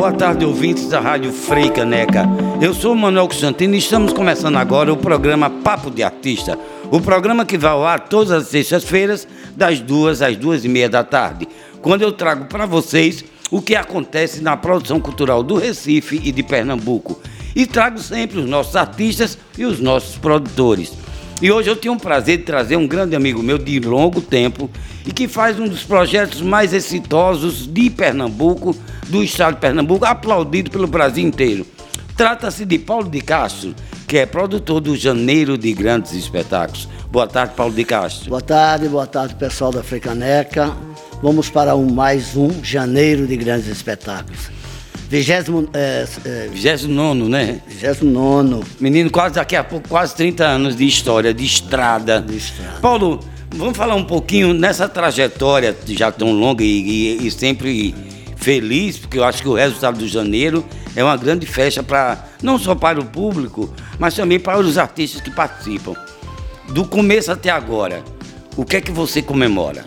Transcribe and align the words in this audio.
Boa 0.00 0.12
tarde, 0.14 0.46
ouvintes 0.46 0.88
da 0.88 0.98
Rádio 0.98 1.30
Frei 1.30 1.68
Caneca. 1.68 2.24
Eu 2.58 2.72
sou 2.72 2.94
Manuel 2.94 3.28
Constantino 3.28 3.74
e 3.74 3.78
estamos 3.78 4.14
começando 4.14 4.56
agora 4.56 4.90
o 4.90 4.96
programa 4.96 5.50
Papo 5.50 5.90
de 5.90 6.02
Artista. 6.02 6.58
O 6.90 7.02
programa 7.02 7.44
que 7.44 7.58
vai 7.58 7.70
ao 7.70 7.84
ar 7.84 8.08
todas 8.08 8.30
as 8.30 8.46
sextas-feiras, 8.48 9.28
das 9.54 9.78
duas 9.78 10.22
às 10.22 10.38
duas 10.38 10.64
e 10.64 10.70
meia 10.70 10.88
da 10.88 11.04
tarde, 11.04 11.46
quando 11.82 12.00
eu 12.00 12.12
trago 12.12 12.46
para 12.46 12.64
vocês 12.64 13.22
o 13.50 13.60
que 13.60 13.76
acontece 13.76 14.40
na 14.40 14.56
produção 14.56 14.98
cultural 14.98 15.42
do 15.42 15.56
Recife 15.56 16.18
e 16.24 16.32
de 16.32 16.42
Pernambuco. 16.42 17.20
E 17.54 17.66
trago 17.66 17.98
sempre 17.98 18.38
os 18.38 18.48
nossos 18.48 18.76
artistas 18.76 19.36
e 19.58 19.66
os 19.66 19.80
nossos 19.80 20.16
produtores. 20.16 20.94
E 21.42 21.50
hoje 21.50 21.70
eu 21.70 21.76
tenho 21.76 21.94
o 21.94 21.98
prazer 21.98 22.36
de 22.36 22.44
trazer 22.44 22.76
um 22.76 22.86
grande 22.86 23.16
amigo 23.16 23.42
meu 23.42 23.56
de 23.56 23.80
longo 23.80 24.20
tempo 24.20 24.68
e 25.06 25.12
que 25.12 25.26
faz 25.26 25.58
um 25.58 25.66
dos 25.66 25.82
projetos 25.82 26.42
mais 26.42 26.74
exitosos 26.74 27.66
de 27.66 27.88
Pernambuco, 27.88 28.76
do 29.08 29.22
estado 29.22 29.54
de 29.54 29.60
Pernambuco, 29.60 30.04
aplaudido 30.04 30.70
pelo 30.70 30.86
Brasil 30.86 31.26
inteiro. 31.26 31.66
Trata-se 32.14 32.66
de 32.66 32.78
Paulo 32.78 33.08
de 33.08 33.22
Castro, 33.22 33.74
que 34.06 34.18
é 34.18 34.26
produtor 34.26 34.82
do 34.82 34.94
Janeiro 34.94 35.56
de 35.56 35.72
Grandes 35.72 36.12
Espetáculos. 36.12 36.86
Boa 37.10 37.26
tarde, 37.26 37.54
Paulo 37.56 37.72
de 37.72 37.84
Castro. 37.84 38.28
Boa 38.28 38.42
tarde, 38.42 38.86
boa 38.86 39.06
tarde, 39.06 39.34
pessoal 39.34 39.72
da 39.72 39.82
Frecaneca. 39.82 40.76
Vamos 41.22 41.48
para 41.48 41.74
um, 41.74 41.90
mais 41.90 42.36
um 42.36 42.62
Janeiro 42.62 43.26
de 43.26 43.36
Grandes 43.38 43.68
Espetáculos. 43.68 44.50
Vigésimo, 45.10 45.68
é, 45.74 46.06
é, 46.24 46.48
29, 46.52 47.28
né? 47.28 47.60
29. 47.66 48.62
Menino, 48.78 49.10
quase 49.10 49.34
daqui 49.34 49.56
a 49.56 49.64
pouco, 49.64 49.88
quase 49.88 50.14
30 50.14 50.44
anos 50.46 50.76
de 50.76 50.86
história, 50.86 51.34
de 51.34 51.44
estrada. 51.44 52.22
De 52.22 52.36
estrada. 52.36 52.78
Paulo, 52.80 53.18
vamos 53.52 53.76
falar 53.76 53.96
um 53.96 54.04
pouquinho 54.04 54.54
nessa 54.54 54.88
trajetória 54.88 55.76
já 55.88 56.12
tão 56.12 56.30
longa 56.30 56.62
e, 56.62 57.18
e, 57.18 57.26
e 57.26 57.30
sempre 57.32 57.92
feliz, 58.36 58.98
porque 58.98 59.18
eu 59.18 59.24
acho 59.24 59.42
que 59.42 59.48
o 59.48 59.54
resultado 59.54 59.98
do 59.98 60.06
janeiro 60.06 60.64
é 60.94 61.02
uma 61.02 61.16
grande 61.16 61.44
festa 61.44 61.82
para 61.82 62.26
não 62.40 62.56
só 62.56 62.76
para 62.76 63.00
o 63.00 63.04
público, 63.04 63.74
mas 63.98 64.14
também 64.14 64.38
para 64.38 64.60
os 64.60 64.78
artistas 64.78 65.20
que 65.20 65.32
participam. 65.32 65.96
Do 66.68 66.84
começo 66.84 67.32
até 67.32 67.50
agora, 67.50 68.04
o 68.56 68.64
que 68.64 68.76
é 68.76 68.80
que 68.80 68.92
você 68.92 69.20
comemora? 69.20 69.84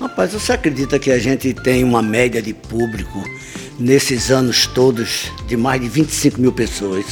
Rapaz, 0.00 0.32
você 0.32 0.54
acredita 0.54 0.98
que 0.98 1.10
a 1.10 1.18
gente 1.18 1.52
tem 1.52 1.84
uma 1.84 2.00
média 2.00 2.40
de 2.40 2.54
público 2.54 3.22
nesses 3.78 4.30
anos 4.30 4.66
todos 4.66 5.30
de 5.46 5.56
mais 5.56 5.80
de 5.80 5.88
25 5.88 6.40
mil 6.40 6.52
pessoas? 6.52 7.04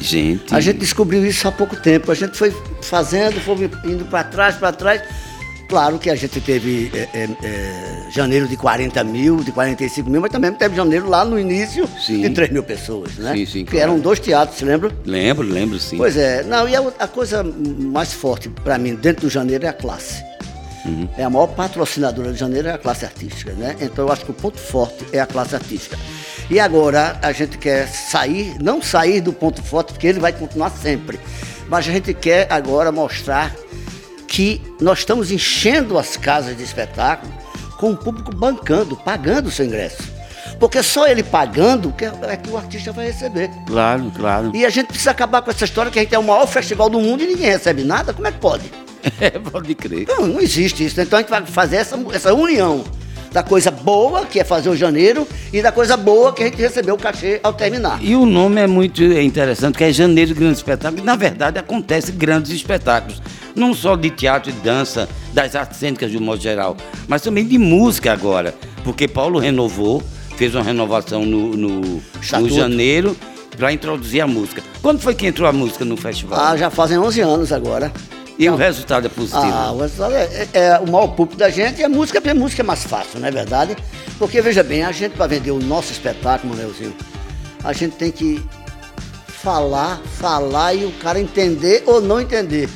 Gente. 0.00 0.54
A 0.54 0.60
gente 0.60 0.78
descobriu 0.78 1.24
isso 1.26 1.46
há 1.48 1.52
pouco 1.52 1.76
tempo. 1.76 2.10
A 2.10 2.14
gente 2.14 2.36
foi 2.36 2.54
fazendo, 2.82 3.40
foi 3.40 3.56
indo 3.84 4.04
para 4.04 4.24
trás, 4.24 4.56
para 4.56 4.72
trás. 4.72 5.02
Claro 5.68 5.98
que 5.98 6.08
a 6.08 6.14
gente 6.14 6.40
teve 6.40 6.90
é, 6.94 7.08
é, 7.12 7.28
é, 7.42 8.10
janeiro 8.10 8.48
de 8.48 8.56
40 8.56 9.04
mil, 9.04 9.44
de 9.44 9.52
45 9.52 10.08
mil, 10.08 10.18
mas 10.18 10.30
também 10.30 10.50
teve 10.52 10.74
janeiro 10.74 11.06
lá 11.10 11.26
no 11.26 11.38
início 11.38 11.86
Sim. 12.00 12.22
de 12.22 12.30
3 12.30 12.50
mil 12.50 12.62
pessoas, 12.62 13.16
né? 13.16 13.34
Sim, 13.34 13.44
sim, 13.44 13.64
Que 13.66 13.72
claro. 13.72 13.92
eram 13.92 14.00
dois 14.00 14.18
teatros, 14.18 14.62
lembra? 14.62 14.90
Lembro, 15.04 15.46
lembro 15.46 15.78
sim. 15.78 15.98
Pois 15.98 16.16
é. 16.16 16.42
Não, 16.42 16.66
e 16.66 16.74
a, 16.74 16.80
a 16.98 17.06
coisa 17.06 17.44
mais 17.44 18.14
forte 18.14 18.48
para 18.48 18.78
mim 18.78 18.94
dentro 18.94 19.26
do 19.26 19.30
janeiro 19.30 19.66
é 19.66 19.68
a 19.68 19.72
classe. 19.74 20.22
É 21.16 21.24
a 21.24 21.30
maior 21.30 21.48
patrocinadora 21.48 22.32
de 22.32 22.38
janeiro 22.38 22.68
é 22.68 22.72
a 22.72 22.78
classe 22.78 23.04
artística, 23.04 23.52
né? 23.52 23.76
Então 23.80 24.06
eu 24.06 24.12
acho 24.12 24.24
que 24.24 24.30
o 24.30 24.34
ponto 24.34 24.58
forte 24.58 25.04
é 25.12 25.20
a 25.20 25.26
classe 25.26 25.54
artística. 25.54 25.98
E 26.50 26.58
agora 26.58 27.18
a 27.22 27.32
gente 27.32 27.58
quer 27.58 27.86
sair, 27.88 28.56
não 28.60 28.80
sair 28.80 29.20
do 29.20 29.32
ponto 29.32 29.62
forte, 29.62 29.92
porque 29.92 30.06
ele 30.06 30.20
vai 30.20 30.32
continuar 30.32 30.70
sempre. 30.70 31.20
Mas 31.68 31.86
a 31.88 31.92
gente 31.92 32.14
quer 32.14 32.46
agora 32.50 32.90
mostrar 32.90 33.54
que 34.26 34.62
nós 34.80 35.00
estamos 35.00 35.30
enchendo 35.30 35.98
as 35.98 36.16
casas 36.16 36.56
de 36.56 36.62
espetáculo 36.62 37.32
com 37.78 37.92
o 37.92 37.96
público 37.96 38.34
bancando, 38.34 38.96
pagando 38.96 39.48
o 39.48 39.50
seu 39.50 39.66
ingresso. 39.66 40.02
Porque 40.58 40.82
só 40.82 41.06
ele 41.06 41.22
pagando 41.22 41.92
que 41.92 42.04
é 42.04 42.12
é 42.22 42.36
que 42.36 42.50
o 42.50 42.56
artista 42.56 42.92
vai 42.92 43.06
receber. 43.06 43.50
Claro, 43.66 44.10
claro. 44.16 44.50
E 44.54 44.64
a 44.64 44.70
gente 44.70 44.88
precisa 44.88 45.10
acabar 45.10 45.42
com 45.42 45.50
essa 45.50 45.64
história 45.64 45.90
que 45.90 45.98
a 45.98 46.02
gente 46.02 46.14
é 46.14 46.18
o 46.18 46.22
maior 46.22 46.46
festival 46.46 46.88
do 46.88 46.98
mundo 46.98 47.22
e 47.22 47.26
ninguém 47.26 47.46
recebe 47.46 47.84
nada. 47.84 48.12
Como 48.12 48.26
é 48.26 48.32
que 48.32 48.38
pode? 48.38 48.70
É, 49.20 49.30
pode 49.30 49.74
crer. 49.74 50.06
Não, 50.08 50.26
não 50.26 50.40
existe 50.40 50.84
isso. 50.84 51.00
Então 51.00 51.18
a 51.18 51.22
gente 51.22 51.30
vai 51.30 51.44
fazer 51.44 51.76
essa, 51.76 51.98
essa 52.12 52.34
união 52.34 52.84
da 53.32 53.42
coisa 53.42 53.70
boa, 53.70 54.24
que 54.24 54.40
é 54.40 54.44
fazer 54.44 54.68
o 54.68 54.76
janeiro, 54.76 55.26
e 55.52 55.60
da 55.60 55.70
coisa 55.70 55.96
boa 55.96 56.32
que 56.32 56.42
a 56.42 56.46
gente 56.46 56.60
recebeu 56.60 56.94
o 56.94 56.98
cachê 56.98 57.40
ao 57.42 57.52
terminar. 57.52 58.02
E 58.02 58.14
o 58.14 58.24
nome 58.24 58.60
é 58.60 58.66
muito 58.66 59.02
interessante, 59.02 59.76
que 59.76 59.84
é 59.84 59.92
Janeiro 59.92 60.32
de 60.32 60.40
Grandes 60.40 60.58
Espetáculos. 60.58 61.02
E, 61.02 61.06
na 61.06 61.16
verdade, 61.16 61.58
acontece 61.58 62.12
grandes 62.12 62.50
espetáculos. 62.52 63.20
Não 63.54 63.74
só 63.74 63.96
de 63.96 64.10
teatro 64.10 64.50
e 64.50 64.52
dança, 64.52 65.08
das 65.32 65.54
artes 65.54 65.78
cênicas 65.78 66.10
de 66.10 66.16
um 66.16 66.20
modo 66.20 66.40
geral, 66.40 66.76
mas 67.06 67.22
também 67.22 67.46
de 67.46 67.58
música 67.58 68.12
agora. 68.12 68.54
Porque 68.82 69.06
Paulo 69.06 69.38
renovou, 69.38 70.02
fez 70.36 70.54
uma 70.54 70.64
renovação 70.64 71.24
no, 71.24 71.56
no, 71.56 71.80
no 71.80 72.48
janeiro 72.48 73.16
para 73.56 73.72
introduzir 73.72 74.20
a 74.20 74.26
música. 74.26 74.62
Quando 74.80 75.00
foi 75.00 75.14
que 75.14 75.26
entrou 75.26 75.48
a 75.48 75.52
música 75.52 75.84
no 75.84 75.96
festival? 75.96 76.38
Ah, 76.40 76.56
já 76.56 76.70
fazem 76.70 76.98
11 76.98 77.20
anos 77.20 77.52
agora. 77.52 77.92
E 78.38 78.48
o 78.48 78.56
resultado 78.56 79.06
é 79.06 79.10
positivo? 79.10 79.52
Ah, 79.52 79.72
o 79.72 79.80
resultado 79.80 80.14
é, 80.14 80.24
é- 80.24 80.48
é 80.52 80.78
o 80.78 80.90
maior 80.90 81.08
público 81.08 81.36
da 81.38 81.50
gente 81.50 81.80
e 81.80 81.84
a 81.84 81.88
música, 81.88 82.22
a 82.30 82.34
música 82.34 82.62
é 82.62 82.64
mais 82.64 82.84
fácil, 82.84 83.18
não 83.20 83.28
é 83.28 83.30
verdade? 83.30 83.76
Porque, 84.18 84.40
veja 84.40 84.62
bem, 84.62 84.84
a 84.84 84.92
gente, 84.92 85.12
para 85.16 85.26
vender 85.26 85.50
o 85.50 85.58
nosso 85.58 85.92
espetáculo, 85.92 86.54
Leozinho, 86.54 86.94
a 87.64 87.72
gente 87.72 87.96
tem 87.96 88.10
que 88.10 88.44
falar, 89.26 90.00
falar 90.18 90.74
e 90.74 90.84
o 90.84 90.92
cara 90.92 91.18
entender 91.20 91.82
ou 91.86 92.00
não 92.00 92.20
entender. 92.20 92.68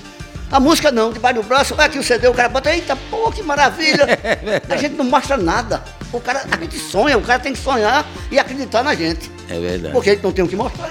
A 0.51 0.61
música 0.61 0.93
não, 0.93 1.13
debaixo 1.13 1.41
do 1.41 1.47
braço, 1.49 1.75
olha 1.75 1.85
aqui 1.87 1.99
o 1.99 2.03
CD, 2.03 2.29
o 2.29 2.35
cara 2.35 2.49
bota, 2.49 2.73
eita, 2.75 2.95
pô, 3.11 3.31
que 3.33 3.43
maravilha. 3.43 4.07
a 4.69 4.77
gente 4.77 4.95
não 4.97 5.05
mostra 5.07 5.37
nada. 5.37 5.83
O 6.13 6.21
cara, 6.21 6.45
a 6.51 6.57
gente 6.59 6.79
sonha, 6.79 7.17
o 7.17 7.23
cara 7.23 7.39
tem 7.41 7.55
que 7.55 7.59
sonhar 7.59 8.07
e 8.31 8.39
acreditar 8.39 8.83
na 8.83 8.95
gente. 8.95 9.31
É 9.49 9.59
verdade. 9.59 9.95
Porque 9.95 10.11
a 10.11 10.13
gente 10.13 10.23
não 10.23 10.31
tem 10.33 10.45
o 10.45 10.49
que 10.49 10.55
mostrar. 10.57 10.91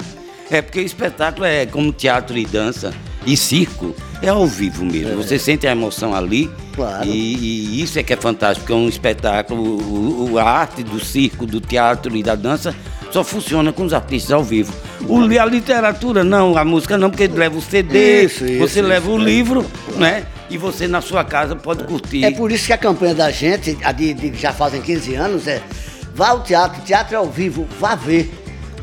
É 0.50 0.62
porque 0.64 0.82
espetáculo 0.82 1.46
é 1.46 1.66
como 1.68 1.94
teatro 1.94 2.36
e 2.38 2.46
dança 2.46 2.92
e 3.26 3.38
circo, 3.38 3.96
é 4.22 4.30
ao 4.30 4.46
vivo 4.46 4.86
mesmo. 4.86 5.16
Você 5.22 5.38
sente 5.40 5.68
a 5.68 5.72
emoção 5.72 6.14
ali. 6.16 6.50
Claro. 6.76 7.06
E, 7.08 7.10
e 7.78 7.82
isso 7.82 8.00
é 8.00 8.04
que 8.04 8.14
é 8.14 8.16
fantástico, 8.18 8.72
é 8.72 8.76
um 8.76 8.88
espetáculo, 8.88 9.62
o- 9.62 10.32
o- 10.34 10.40
a 10.40 10.44
arte 10.44 10.84
do 10.84 11.04
circo, 11.04 11.46
do 11.46 11.60
teatro 11.60 12.16
e 12.16 12.24
da 12.24 12.36
dança 12.36 12.74
só 13.12 13.24
funciona 13.24 13.74
com 13.74 13.84
os 13.84 13.94
artistas 13.94 14.32
ao 14.32 14.44
vivo. 14.44 14.74
O, 15.08 15.20
a 15.20 15.46
literatura 15.46 16.24
não, 16.24 16.58
a 16.58 16.64
música 16.64 16.98
não, 16.98 17.10
porque 17.10 17.28
leva 17.28 17.58
o 17.58 17.62
CD, 17.62 18.24
Isso, 18.24 18.46
isso, 18.46 18.60
você 18.60 18.80
isso, 18.80 18.88
leva 18.88 19.10
o 19.12 19.20
é. 19.20 19.24
livro, 19.24 19.66
né? 19.98 20.24
E 20.50 20.58
você 20.58 20.88
na 20.88 21.02
sua 21.02 21.24
casa 21.26 21.56
pode 21.56 21.84
curtir. 21.84 22.24
É 22.24 22.32
por 22.32 22.52
isso 22.52 22.68
que 22.68 22.74
a 22.74 22.78
campanha 22.78 23.14
da 23.16 23.30
gente, 23.32 23.78
a 23.84 23.92
de, 23.92 24.14
de- 24.14 24.38
já 24.40 24.54
fazem 24.54 24.82
15 24.82 25.14
anos, 25.16 25.48
é 25.48 25.62
vá 26.16 26.30
ao 26.30 26.42
teatro, 26.42 26.82
teatro 26.84 27.16
é 27.16 27.18
ao 27.18 27.30
vivo, 27.30 27.68
vá 27.80 27.96
ver. 27.96 28.32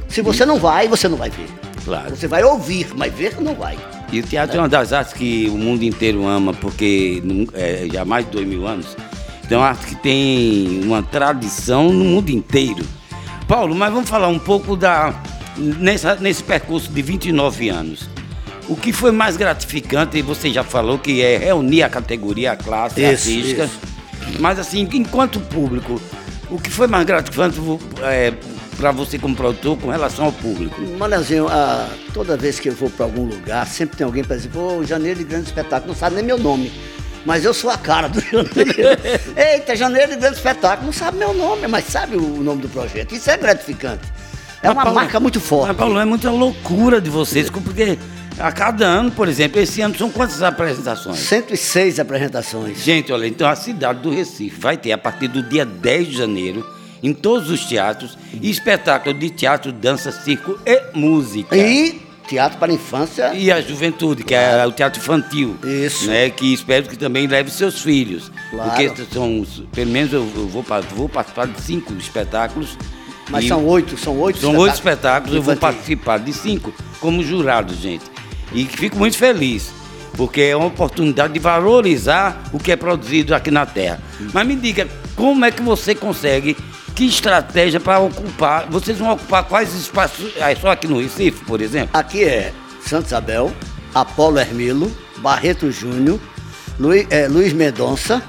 Se 0.08 0.20
você 0.20 0.44
não 0.44 0.58
vai, 0.58 0.88
você 0.88 1.08
não 1.08 1.16
vai 1.16 1.30
ver. 1.30 1.46
Claro. 1.84 2.14
Você 2.14 2.26
vai 2.26 2.42
ouvir, 2.44 2.88
mas 2.94 3.12
ver 3.14 3.36
não 3.40 3.54
vai. 3.54 3.78
E 4.10 4.20
o 4.20 4.22
teatro 4.22 4.56
é 4.56 4.60
uma 4.60 4.68
das 4.68 4.92
artes 4.92 5.12
que 5.12 5.48
o 5.50 5.58
mundo 5.58 5.82
inteiro 5.82 6.26
ama, 6.26 6.54
porque 6.54 7.22
é, 7.52 7.86
já 7.92 8.02
há 8.02 8.04
mais 8.04 8.24
de 8.24 8.30
dois 8.32 8.46
mil 8.46 8.66
anos. 8.66 8.96
Então 9.44 9.58
é 9.58 9.62
uma 9.62 9.68
arte 9.68 9.86
que 9.86 9.94
tem 9.96 10.80
uma 10.84 11.02
tradição 11.02 11.92
no 11.92 12.04
mundo 12.04 12.30
inteiro. 12.30 12.84
Paulo, 13.46 13.74
mas 13.74 13.92
vamos 13.92 14.08
falar 14.08 14.28
um 14.28 14.38
pouco 14.38 14.76
da 14.76 15.14
nessa, 15.56 16.14
nesse 16.16 16.42
percurso 16.42 16.90
de 16.90 17.02
29 17.02 17.68
anos. 17.68 18.08
O 18.68 18.76
que 18.76 18.92
foi 18.92 19.10
mais 19.10 19.36
gratificante, 19.36 20.18
e 20.18 20.22
você 20.22 20.50
já 20.52 20.62
falou 20.62 20.98
que 20.98 21.22
é 21.22 21.38
reunir 21.38 21.82
a 21.82 21.88
categoria, 21.88 22.52
a 22.52 22.56
classe 22.56 23.00
Isso, 23.00 23.28
artística. 23.28 23.64
isso. 23.64 23.78
Mas 24.38 24.58
assim, 24.58 24.86
enquanto 24.92 25.40
público, 25.40 26.00
o 26.50 26.58
que 26.58 26.70
foi 26.70 26.86
mais 26.86 27.04
gratificante 27.06 27.58
para 28.78 28.92
você 28.92 29.18
como 29.18 29.34
produtor 29.34 29.76
com 29.76 29.90
relação 29.90 30.26
ao 30.26 30.32
público? 30.32 30.80
Manelzinho, 30.96 31.48
ah, 31.48 31.88
toda 32.14 32.36
vez 32.36 32.60
que 32.60 32.68
eu 32.68 32.72
vou 32.72 32.88
para 32.88 33.04
algum 33.04 33.24
lugar, 33.24 33.66
sempre 33.66 33.96
tem 33.96 34.04
alguém 34.04 34.22
para 34.22 34.36
dizer, 34.36 34.50
pô, 34.50 34.84
Janeiro 34.84 35.18
de 35.18 35.24
Grande 35.24 35.46
Espetáculo, 35.46 35.88
não 35.88 35.98
sabe 35.98 36.14
nem 36.16 36.24
meu 36.24 36.38
nome. 36.38 36.72
Mas 37.26 37.44
eu 37.44 37.52
sou 37.52 37.68
a 37.68 37.76
cara 37.76 38.08
do 38.08 38.20
Janeiro. 38.22 39.00
Eita, 39.36 39.74
Janeiro 39.74 40.12
de 40.12 40.16
Grande 40.18 40.36
Espetáculo, 40.36 40.86
não 40.86 40.92
sabe 40.92 41.18
meu 41.18 41.34
nome, 41.34 41.66
mas 41.66 41.86
sabe 41.86 42.16
o 42.16 42.20
nome 42.42 42.62
do 42.62 42.68
projeto. 42.68 43.12
Isso 43.14 43.28
é 43.28 43.36
gratificante. 43.36 44.04
É 44.62 44.68
Mas, 44.68 44.76
uma 44.76 44.82
Paulo, 44.84 44.94
marca 45.00 45.18
muito 45.18 45.40
forte. 45.40 45.68
Mas, 45.68 45.76
Paulo, 45.76 45.98
é 45.98 46.04
muita 46.04 46.30
loucura 46.30 47.00
de 47.00 47.10
vocês, 47.10 47.50
porque 47.50 47.98
a 48.38 48.52
cada 48.52 48.86
ano, 48.86 49.10
por 49.10 49.28
exemplo, 49.28 49.60
esse 49.60 49.80
ano 49.80 49.98
são 49.98 50.08
quantas 50.08 50.40
apresentações? 50.40 51.18
106 51.18 51.98
apresentações. 51.98 52.78
Gente, 52.78 53.12
olha, 53.12 53.26
então 53.26 53.48
a 53.48 53.56
cidade 53.56 54.00
do 54.00 54.10
Recife 54.10 54.58
vai 54.58 54.76
ter, 54.76 54.92
a 54.92 54.98
partir 54.98 55.26
do 55.26 55.42
dia 55.42 55.64
10 55.64 56.06
de 56.06 56.16
janeiro, 56.16 56.77
em 57.02 57.12
todos 57.12 57.50
os 57.50 57.64
teatros, 57.64 58.18
espetáculo 58.42 59.18
de 59.18 59.30
teatro, 59.30 59.72
dança, 59.72 60.10
circo 60.10 60.58
e 60.66 60.82
música. 60.94 61.56
E 61.56 62.00
teatro 62.28 62.58
para 62.58 62.70
a 62.70 62.74
infância. 62.74 63.32
E 63.34 63.50
a 63.50 63.60
juventude, 63.60 64.22
que 64.22 64.34
é 64.34 64.64
o 64.66 64.70
teatro 64.72 65.00
infantil. 65.00 65.56
Isso. 65.64 66.06
Né, 66.06 66.28
que 66.30 66.52
espero 66.52 66.86
que 66.86 66.96
também 66.96 67.26
leve 67.26 67.50
seus 67.50 67.80
filhos. 67.80 68.30
Claro. 68.50 68.70
Porque 68.70 69.04
são, 69.12 69.46
pelo 69.72 69.90
menos 69.90 70.12
eu 70.12 70.24
vou, 70.24 70.62
vou 70.94 71.08
participar 71.08 71.46
de 71.46 71.60
cinco 71.60 71.92
espetáculos. 71.94 72.76
Mas 73.30 73.44
E- 73.44 73.48
são 73.48 73.64
oito, 73.66 73.96
são 73.98 74.18
oito 74.20 74.38
São 74.38 74.56
oito 74.56 74.74
espetáculos, 74.74 75.36
eu 75.36 75.42
vou 75.42 75.56
participar 75.56 76.18
de 76.18 76.32
cinco 76.32 76.72
como 77.00 77.22
jurado, 77.22 77.74
gente. 77.74 78.04
E 78.54 78.64
fico 78.64 78.96
muito 78.96 79.18
feliz, 79.18 79.70
porque 80.14 80.40
é 80.40 80.56
uma 80.56 80.66
oportunidade 80.68 81.34
de 81.34 81.38
valorizar 81.38 82.42
o 82.52 82.58
que 82.58 82.72
é 82.72 82.76
produzido 82.76 83.34
aqui 83.34 83.50
na 83.50 83.66
terra. 83.66 84.00
Mas 84.32 84.46
me 84.46 84.56
diga, 84.56 84.88
como 85.14 85.44
é 85.44 85.50
que 85.50 85.60
você 85.60 85.94
consegue 85.94 86.56
que 86.98 87.06
estratégia 87.06 87.78
para 87.78 88.00
ocupar? 88.00 88.68
Vocês 88.68 88.98
vão 88.98 89.12
ocupar 89.12 89.44
quais 89.44 89.72
espaços? 89.72 90.32
É 90.36 90.52
só 90.56 90.72
aqui 90.72 90.88
no 90.88 91.00
Recife, 91.00 91.44
por 91.44 91.60
exemplo? 91.60 91.90
Aqui 91.92 92.24
é 92.24 92.52
Santa 92.84 93.06
Isabel, 93.06 93.52
Apolo 93.94 94.36
Hermilo, 94.40 94.90
Barreto 95.18 95.70
Júnior, 95.70 96.18
Luiz, 96.76 97.06
é, 97.08 97.28
Luiz 97.28 97.52
Mendonça, 97.52 98.20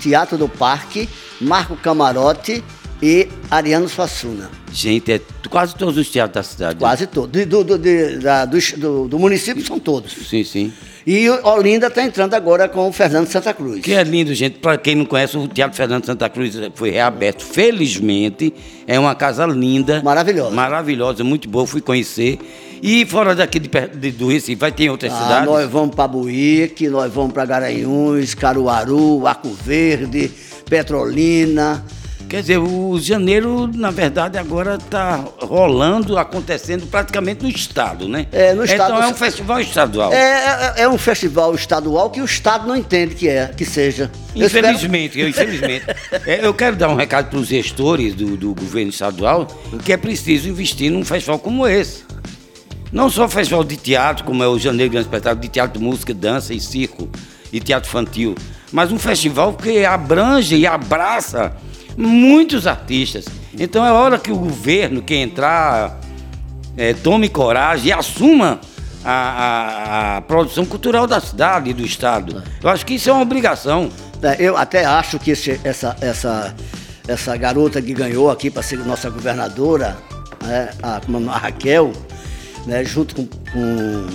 Teatro 0.00 0.38
do 0.38 0.48
Parque, 0.48 1.06
Marco 1.38 1.76
Camarote 1.76 2.64
e 3.02 3.28
Ariano 3.50 3.90
Suassuna. 3.90 4.50
Gente, 4.72 5.12
é 5.12 5.20
quase 5.50 5.76
todos 5.76 5.98
os 5.98 6.08
teatros 6.08 6.46
da 6.46 6.50
cidade. 6.50 6.78
Quase 6.78 7.06
todos. 7.06 7.46
Do, 7.46 7.62
do, 7.62 7.76
do, 7.76 9.08
do 9.08 9.18
município 9.18 9.62
são 9.62 9.78
todos. 9.78 10.12
Sim, 10.26 10.44
sim. 10.44 10.72
E 11.06 11.28
Olinda 11.28 11.88
está 11.88 12.02
entrando 12.02 12.32
agora 12.32 12.66
com 12.68 12.88
o 12.88 12.92
Fernando 12.92 13.26
Santa 13.28 13.52
Cruz. 13.52 13.82
Que 13.82 13.92
é 13.92 14.02
lindo, 14.02 14.32
gente. 14.34 14.58
Para 14.58 14.78
quem 14.78 14.94
não 14.94 15.04
conhece, 15.04 15.36
o 15.36 15.46
Teatro 15.46 15.76
Fernando 15.76 16.06
Santa 16.06 16.28
Cruz 16.30 16.54
foi 16.74 16.90
reaberto. 16.90 17.44
Felizmente, 17.44 18.54
é 18.86 18.98
uma 18.98 19.14
casa 19.14 19.44
linda. 19.44 20.00
Maravilhosa. 20.02 20.50
Maravilhosa, 20.54 21.22
muito 21.22 21.46
boa. 21.48 21.66
Fui 21.66 21.82
conhecer. 21.82 22.38
E 22.82 23.04
fora 23.06 23.34
daqui 23.34 23.58
de, 23.58 23.68
de, 23.68 24.10
do 24.12 24.28
Recife, 24.28 24.54
vai 24.56 24.72
ter 24.72 24.88
outras 24.90 25.12
Ah, 25.12 25.16
cidades? 25.22 25.46
nós 25.46 25.70
vamos 25.70 25.94
para 25.94 26.08
Buíque, 26.08 26.88
nós 26.88 27.12
vamos 27.12 27.32
para 27.32 27.44
Garanhuns, 27.46 28.34
Caruaru, 28.34 29.26
Arco 29.26 29.50
Verde, 29.50 30.30
Petrolina. 30.68 31.84
Quer 32.28 32.40
dizer, 32.40 32.58
o 32.58 32.98
janeiro, 32.98 33.70
na 33.72 33.90
verdade, 33.90 34.36
agora 34.38 34.74
está 34.76 35.24
rolando, 35.40 36.18
acontecendo 36.18 36.86
praticamente 36.86 37.42
no 37.44 37.48
estado, 37.48 38.08
né? 38.08 38.26
É, 38.32 38.52
no 38.54 38.64
estado- 38.64 38.92
Então 38.94 39.02
é 39.02 39.06
um 39.08 39.14
festival 39.14 39.60
estadual. 39.60 40.12
É, 40.12 40.16
é, 40.18 40.82
é 40.82 40.88
um 40.88 40.98
festival 40.98 41.54
estadual 41.54 42.10
que 42.10 42.20
o 42.20 42.24
Estado 42.24 42.66
não 42.66 42.74
entende 42.74 43.14
que 43.14 43.28
é, 43.28 43.48
que 43.56 43.64
seja. 43.64 44.10
Eu 44.34 44.46
espero- 44.46 44.66
Infelizmente, 44.68 45.20
eu, 45.20 45.28
infelizmente. 45.28 45.84
É, 46.26 46.44
eu 46.44 46.52
quero 46.54 46.74
dar 46.76 46.88
um 46.88 46.96
recado 46.96 47.28
para 47.30 47.38
os 47.38 47.46
gestores 47.48 48.14
do, 48.14 48.36
do 48.36 48.54
governo 48.54 48.90
estadual 48.90 49.46
que 49.84 49.92
é 49.92 49.96
preciso 49.96 50.48
investir 50.48 50.90
num 50.90 51.04
festival 51.04 51.38
como 51.38 51.66
esse. 51.68 52.04
Não 52.90 53.10
só 53.10 53.28
festival 53.28 53.62
de 53.62 53.76
teatro, 53.76 54.24
como 54.24 54.42
é 54.42 54.48
o 54.48 54.58
Janeiro 54.58 54.90
Grande 54.92 55.06
Espetáculo, 55.06 55.42
de 55.42 55.48
teatro, 55.48 55.80
música, 55.80 56.14
dança 56.14 56.54
e 56.54 56.60
circo, 56.60 57.08
e 57.52 57.60
teatro 57.60 57.88
infantil, 57.88 58.34
mas 58.72 58.90
um 58.90 58.98
festival 58.98 59.52
que 59.52 59.84
abrange 59.84 60.56
e 60.56 60.66
abraça 60.66 61.52
muitos 61.96 62.66
artistas. 62.66 63.26
Então 63.58 63.84
é 63.84 63.92
hora 63.92 64.18
que 64.18 64.32
o 64.32 64.36
governo, 64.36 65.02
que 65.02 65.14
entrar, 65.14 65.98
eh, 66.76 66.92
tome 66.94 67.28
coragem 67.28 67.86
e 67.88 67.92
assuma 67.92 68.60
a, 69.04 69.10
a- 69.12 70.16
a 70.16 70.20
produção 70.22 70.64
cultural 70.64 71.06
da 71.06 71.20
cidade 71.20 71.70
e 71.70 71.72
do 71.74 71.84
Estado. 71.84 72.42
Eu 72.62 72.68
acho 72.70 72.84
que 72.86 72.94
isso 72.94 73.08
é 73.10 73.12
uma 73.12 73.22
obrigação. 73.22 73.90
É, 74.22 74.36
Eu 74.38 74.56
até 74.56 74.84
acho 74.84 75.18
que 75.18 75.30
esse- 75.32 75.60
essa, 75.62 75.94
essa, 76.00 76.54
essa 77.06 77.36
garota 77.36 77.80
que 77.82 77.92
ganhou 77.92 78.30
aqui 78.30 78.50
para 78.50 78.62
ser 78.62 78.78
nossa 78.78 79.10
governadora, 79.10 79.96
né, 80.42 80.70
a, 80.82 81.00
a 81.32 81.38
Raquel, 81.38 81.92
né, 82.66 82.82
junto 82.84 83.14
com, 83.14 83.26
com, 83.26 84.06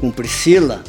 com 0.00 0.10
Priscila, 0.10 0.82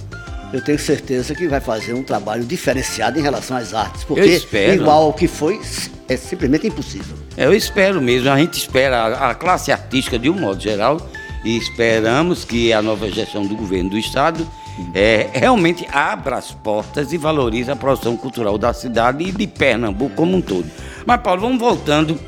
eu 0.52 0.62
tenho 0.62 0.80
certeza 0.80 1.36
que 1.36 1.48
vai 1.48 1.60
fazer 1.60 1.94
um 1.94 2.04
trabalho 2.04 2.44
diferenciado 2.44 3.20
em 3.20 3.22
relação 3.22 3.56
às 3.56 3.74
artes. 3.74 4.04
Porque 4.04 4.22
espero. 4.22 4.82
igual 4.82 5.04
ao 5.04 5.14
que 5.14 5.28
foi, 5.28 5.60
é 6.08 6.18
simplesmente 6.18 6.68
impossível. 6.68 7.16
Eu 7.38 7.54
espero 7.54 8.02
mesmo, 8.02 8.30
a 8.30 8.38
gente 8.38 8.58
espera 8.58 8.98
a, 8.98 9.30
a 9.32 9.36
classe 9.36 9.72
artística 9.72 10.18
de 10.18 10.30
um 10.30 10.34
modo 10.34 10.62
geral 10.62 11.00
e 11.44 11.56
esperamos 11.58 12.44
que 12.44 12.74
a 12.74 12.82
nova 12.82 13.10
gestão 13.10 13.46
do 13.46 13.56
governo 13.56 13.92
do 13.92 13.98
estado 13.98 14.48
eh, 14.94 15.30
realmente 15.34 15.88
abra 15.92 16.38
as 16.38 16.52
portas 16.52 17.14
e 17.14 17.18
valorize 17.18 17.70
a 17.70 17.76
produção 17.76 18.18
cultural 18.18 18.58
da 18.58 18.74
cidade 18.74 19.24
e 19.24 19.32
de 19.32 19.46
Pernambuco 19.46 20.16
como 20.16 20.36
um 20.36 20.42
todo. 20.42 20.70
Mas 21.06 21.22
Paulo, 21.22 21.42
vamos 21.42 21.60
voltando. 21.60 22.20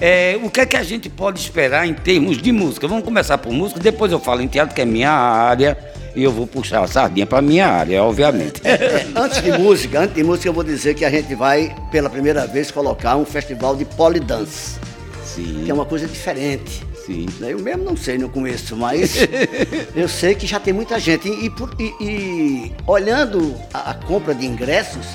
Eh, 0.00 0.38
o 0.42 0.50
que 0.50 0.60
é 0.60 0.66
que 0.66 0.76
a 0.76 0.82
gente 0.82 1.08
pode 1.08 1.38
esperar 1.38 1.86
em 1.86 1.94
termos 1.94 2.38
de 2.38 2.50
música? 2.50 2.88
Vamos 2.88 3.04
começar 3.04 3.38
por 3.38 3.52
música, 3.52 3.78
depois 3.78 4.10
eu 4.10 4.18
falo 4.18 4.40
em 4.40 4.48
teatro, 4.48 4.74
que 4.74 4.80
é 4.80 4.84
minha 4.84 5.10
área, 5.10 5.76
e 6.14 6.22
eu 6.22 6.32
vou 6.32 6.46
puxar 6.46 6.82
a 6.82 6.86
sardinha 6.86 7.26
para 7.26 7.40
minha 7.42 7.66
área, 7.66 8.02
obviamente. 8.02 8.60
É, 8.64 9.06
antes 9.14 9.42
de 9.42 9.52
música, 9.58 10.00
antes 10.00 10.14
de 10.14 10.22
música, 10.24 10.48
eu 10.48 10.52
vou 10.52 10.64
dizer 10.64 10.94
que 10.94 11.04
a 11.04 11.10
gente 11.10 11.34
vai, 11.34 11.74
pela 11.90 12.10
primeira 12.10 12.46
vez, 12.46 12.70
colocar 12.70 13.16
um 13.16 13.24
festival 13.24 13.76
de 13.76 13.84
polidance, 13.84 14.76
Sim, 15.24 15.62
que 15.64 15.70
é 15.70 15.74
uma 15.74 15.84
coisa 15.84 16.06
diferente. 16.06 16.82
sim. 17.06 17.26
Eu 17.40 17.58
mesmo 17.60 17.84
não 17.84 17.96
sei, 17.96 18.18
não 18.18 18.28
conheço, 18.28 18.76
mas 18.76 19.16
eu 19.94 20.08
sei 20.08 20.34
que 20.34 20.46
já 20.46 20.58
tem 20.58 20.72
muita 20.72 20.98
gente. 20.98 21.28
E, 21.28 21.52
e 21.78 21.94
e- 22.04 22.72
olhando 22.86 23.54
a, 23.72 23.90
a 23.90 23.94
compra 23.94 24.34
de 24.34 24.44
ingressos, 24.46 25.06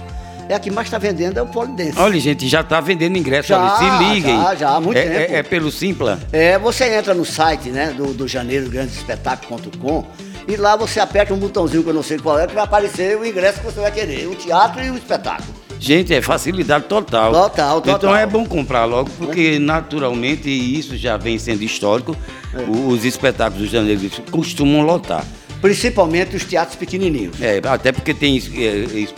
é 0.48 0.54
a 0.54 0.60
que 0.60 0.70
mais 0.70 0.88
está 0.88 0.98
vendendo 0.98 1.38
é 1.40 1.42
o 1.42 1.48
polidense. 1.48 1.98
Olha, 1.98 2.20
gente, 2.20 2.48
já 2.48 2.62
está 2.62 2.80
vendendo 2.80 3.18
ingresso, 3.18 3.50
Já, 3.50 3.60
olha, 3.60 3.76
se 4.00 4.14
liguem. 4.14 4.38
já, 4.38 4.56
já, 4.56 4.70
há 4.76 4.80
muito 4.80 4.98
é, 4.98 5.02
tempo. 5.04 5.34
É, 5.34 5.38
é 5.38 5.44
pelo 5.44 5.72
Simpla? 5.72 6.20
É, 6.32 6.58
você 6.60 6.86
entra 6.96 7.14
no 7.16 7.26
site 7.26 7.70
né, 7.70 7.88
do, 7.98 8.14
do 8.14 8.28
janeirograndeespetáculo.com 8.28 10.06
e 10.48 10.56
lá 10.56 10.76
você 10.76 11.00
aperta 11.00 11.34
um 11.34 11.38
botãozinho 11.38 11.84
que 11.84 11.90
eu 11.90 11.94
não 11.94 12.04
sei 12.04 12.18
qual 12.18 12.40
é, 12.40 12.48
que 12.48 12.54
vai 12.54 12.64
aparecer 12.64 13.18
o 13.18 13.26
ingresso 13.26 13.60
que 13.60 13.66
você 13.66 13.80
vai 13.80 13.92
querer, 13.92 14.28
o 14.28 14.36
teatro 14.36 14.84
e 14.84 14.90
o 14.90 14.96
espetáculo. 14.96 15.48
Gente, 15.80 16.14
é 16.14 16.22
facilidade 16.22 16.86
total. 16.86 17.32
Total, 17.34 17.82
total. 17.82 17.98
Então 17.98 18.16
é 18.16 18.26
bom 18.26 18.46
comprar 18.46 18.86
logo, 18.86 19.10
porque 19.18 19.60
naturalmente, 19.60 20.48
e 20.50 20.80
isso 20.80 20.96
já 20.98 21.18
vem 21.18 21.38
sendo 21.38 21.64
histórico, 21.64 22.16
É. 22.54 22.62
os 22.88 23.04
espetáculos 23.04 23.68
do 23.68 23.72
Janeiro 23.72 24.02
costumam 24.32 24.82
lotar. 24.82 25.24
Principalmente 25.66 26.36
os 26.36 26.44
teatros 26.44 26.76
pequenininhos. 26.76 27.42
É, 27.42 27.60
até 27.68 27.92
porque 27.92 28.14
tem 28.14 28.38
é, 28.38 28.68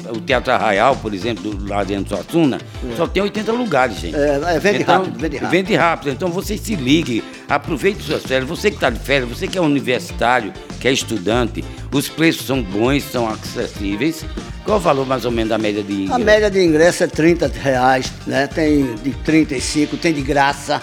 é, 0.08 0.12
o 0.14 0.22
Teatro 0.22 0.54
Arraial, 0.54 0.96
por 0.96 1.14
exemplo, 1.14 1.52
do 1.52 1.68
lá 1.68 1.84
dentro 1.84 2.06
do 2.06 2.10
Suassuna, 2.16 2.58
só 2.96 3.06
tem 3.06 3.22
80 3.22 3.52
lugares, 3.52 4.00
gente. 4.00 4.16
É, 4.16 4.56
é, 4.56 4.58
vende 4.58 4.82
Então, 4.84 5.00
rápido, 5.00 5.20
vende 5.20 5.36
rápido. 5.36 5.52
Vende 5.52 5.76
rápido. 5.76 6.10
Então 6.12 6.30
você 6.30 6.58
se 6.58 6.74
ligue, 6.76 7.22
aproveite 7.50 8.02
suas 8.02 8.24
férias. 8.24 8.48
Você 8.48 8.70
que 8.70 8.78
está 8.78 8.90
de 8.90 8.98
férias, 8.98 9.30
você 9.30 9.46
que 9.46 9.58
é 9.58 9.62
universitário, 9.62 10.54
que 10.80 10.88
é 10.88 10.92
estudante, 10.94 11.66
os 11.92 12.08
preços 12.08 12.46
são 12.46 12.64
bons, 12.64 13.04
são 13.04 13.28
acessíveis. 13.28 14.24
Qual 14.64 14.78
o 14.78 14.82
valor 14.82 15.06
mais 15.06 15.26
ou 15.26 15.32
menos 15.32 15.50
da 15.50 15.58
média 15.58 15.84
de 15.84 15.94
A 15.94 15.96
ingresso? 15.96 16.24
média 16.24 16.50
de 16.50 16.64
ingresso 16.64 17.04
é 17.04 17.08
30 17.08 17.52
reais, 17.62 18.14
né? 18.26 18.48
Tem 18.48 18.96
de 18.96 19.12
35, 19.12 19.98
tem 19.98 20.14
de 20.14 20.22
graça. 20.22 20.82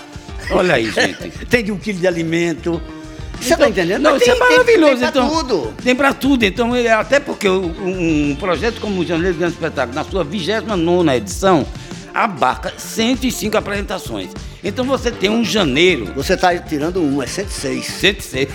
Olha 0.51 0.75
aí, 0.75 0.91
gente. 0.91 1.31
tem 1.49 1.65
de 1.65 1.73
um 1.73 1.79
quilo 1.79 2.01
de 2.01 2.07
alimento. 2.07 2.83
Você 3.41 3.57
tá 3.57 3.69
entendendo? 3.69 4.01
Não, 4.03 4.13
Mas 4.13 4.23
isso 4.23 4.31
é 4.31 4.35
tem- 4.35 4.41
tem- 4.47 4.51
maravilhoso. 4.57 4.91
Tem, 4.93 4.99
pra 5.01 5.09
então, 5.09 5.29
tudo. 5.29 5.75
Tem 5.83 5.95
pra 5.95 6.13
tudo. 6.15 6.43
Então, 6.45 6.75
é, 6.77 6.89
até 6.93 7.21
porque 7.21 7.49
um, 7.49 8.31
um 8.31 8.37
projeto 8.37 8.81
como 8.81 9.01
o 9.01 9.07
Janeiro 9.07 9.37
Grande 9.37 9.55
Espetáculo, 9.55 9.95
na 9.95 10.05
sua 10.05 10.25
29 10.25 11.11
edição, 11.17 11.67
abarca 12.15 12.73
105 12.77 13.57
apresentações. 13.57 14.31
Então 14.63 14.85
você 14.85 15.11
tem 15.11 15.29
um 15.29 15.45
janeiro. 15.45 16.11
Você 16.17 16.37
tá 16.37 16.57
tirando 16.57 17.03
um, 17.03 17.23
é 17.23 17.27
106. 17.27 17.85
106. 17.87 18.49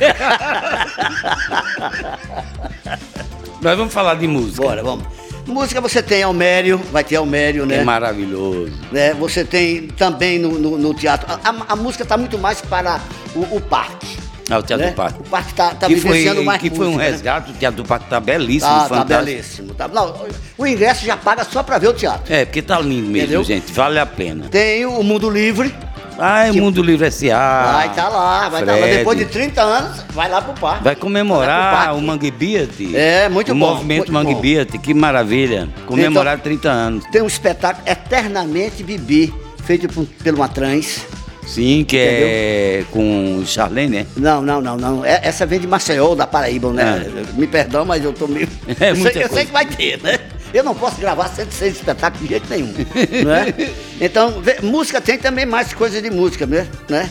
Nós 3.62 3.78
vamos 3.78 3.94
falar 3.94 4.16
de 4.16 4.28
música. 4.28 4.62
Bora, 4.64 4.82
vamos. 4.84 5.06
Música 5.46 5.82
você 5.82 6.02
tem 6.04 6.22
Almério, 6.22 6.80
vai 6.92 7.04
ter 7.04 7.16
Almério, 7.16 7.66
né? 7.66 7.78
É 7.78 7.84
maravilhoso. 7.84 8.72
né? 8.92 9.14
Você 9.16 9.44
tem 9.44 9.88
também 9.88 10.38
no, 10.38 10.52
no- 10.60 10.78
no 10.78 10.94
teatro. 10.94 11.28
A, 11.32 11.50
a- 11.50 11.66
a 11.70 11.76
música 11.76 12.04
está 12.04 12.16
muito 12.18 12.38
mais 12.38 12.62
para 12.62 13.02
o, 13.36 13.56
o 13.58 13.62
parque. 13.62 14.19
Ah, 14.50 14.58
o 14.58 14.64
Teatro 14.64 14.86
né? 14.86 14.92
do 14.92 14.96
Parque. 14.96 15.20
O 15.20 15.24
parque 15.30 15.50
está 15.52 15.70
tá 15.76 15.88
que 15.88 15.96
foi, 15.98 16.12
vivenciando 16.12 16.44
mais 16.44 16.60
que 16.62 16.70
foi 16.70 16.88
um 16.88 16.96
né? 16.98 17.10
resgate, 17.10 17.52
o 17.52 17.54
Teatro 17.54 17.84
do 17.84 17.88
Parque 17.88 18.10
tá 18.10 18.20
belíssimo, 18.20 18.72
Tá, 18.72 18.80
tá 18.80 18.88
fantástico. 18.90 19.26
belíssimo. 19.26 19.74
Tá, 19.76 19.88
não, 19.88 20.16
o 20.58 20.66
ingresso 20.68 21.06
já 21.06 21.16
paga 21.16 21.44
só 21.44 21.62
para 21.64 21.78
ver 21.78 21.88
o 21.90 21.94
teatro. 21.94 22.34
É, 22.34 22.46
porque 22.46 22.62
tá 22.62 22.80
lindo 22.80 23.08
mesmo, 23.10 23.18
Entendeu? 23.18 23.44
gente. 23.44 23.72
Vale 23.72 24.00
a 24.00 24.06
pena. 24.06 24.46
Tem 24.50 24.86
o 24.86 25.04
Mundo 25.04 25.30
Livre, 25.30 25.74
Ah, 26.22 26.48
é 26.48 26.52
Que- 26.52 26.60
Mundo 26.60 26.84
Livre 26.84 27.08
S.A. 27.08 27.72
vai 27.78 27.88
estar 27.88 28.10
lá, 28.10 28.50
vai 28.50 28.62
estar 28.62 28.74
lá. 28.74 28.78
Fred. 28.82 28.98
Depois 28.98 29.18
de 29.18 29.26
30 29.26 29.62
anos, 29.62 30.04
vai 30.10 30.30
lá 30.30 30.42
pro 30.42 30.52
parque. 30.54 30.84
Vai 30.84 30.94
Vai 30.94 30.96
comemorar 30.98 31.60
lá 31.60 31.70
pro 31.70 31.82
o 31.82 31.86
parque. 31.94 32.06
Mangue 32.08 32.32
Beat. 32.32 32.94
É, 32.94 33.30
muito 33.30 33.52
o 33.54 33.56
bom, 33.56 33.68
movimento 33.76 33.98
muito 34.00 34.12
Mangue 34.12 34.34
bom. 34.36 34.42
Beat, 34.42 34.78
que 34.82 34.94
maravilha. 34.94 35.70
Comemorar 35.86 36.38
30 36.40 36.70
anos. 36.70 37.06
Tem 37.10 37.22
um 37.22 37.28
espetáculo 37.28 37.88
Eternamente 37.88 38.84
Bibi, 38.84 39.34
feito 39.64 39.88
por, 39.88 40.06
pelo 40.22 40.38
uma 40.40 40.50
trans. 40.50 41.06
Sim, 41.50 41.84
que 41.84 41.98
é 41.98 42.84
com 42.92 43.38
o 43.38 43.46
Charlene, 43.46 43.98
né? 43.98 44.06
Não, 44.16 44.42
não, 44.42 44.62
não, 44.62 44.78
não. 44.78 45.04
É- 45.06 45.20
Essa 45.24 45.46
vem 45.46 45.60
de 45.60 45.66
Maceió, 45.68 46.14
da 46.14 46.28
Paraíba, 46.28 46.72
né? 46.72 47.06
Me 47.36 47.48
perdão, 47.48 47.84
mas 47.86 48.04
eu 48.04 48.14
tô 48.14 48.28
meio. 48.28 48.48
É 48.80 48.92
eu, 48.92 48.96
muita 48.96 49.14
sei, 49.14 49.24
eu 49.24 49.28
sei 49.28 49.30
coisa. 49.30 49.46
que 49.46 49.52
vai 49.52 49.66
ter, 49.66 50.02
né? 50.04 50.20
Eu 50.54 50.64
não 50.64 50.74
posso 50.76 51.00
gravar 51.02 51.28
106 51.28 51.76
espetáculos 51.78 52.22
de 52.28 52.30
jeito 52.30 52.48
nenhum. 52.50 52.72
não 53.26 53.34
é? 53.34 53.54
Então, 54.00 54.42
vê, 54.42 54.58
música 54.62 55.02
tem 55.02 55.18
também 55.18 55.46
mais 55.46 55.74
coisa 55.74 56.02
de 56.02 56.10
música 56.10 56.46
mesmo, 56.46 56.70
né? 56.88 57.10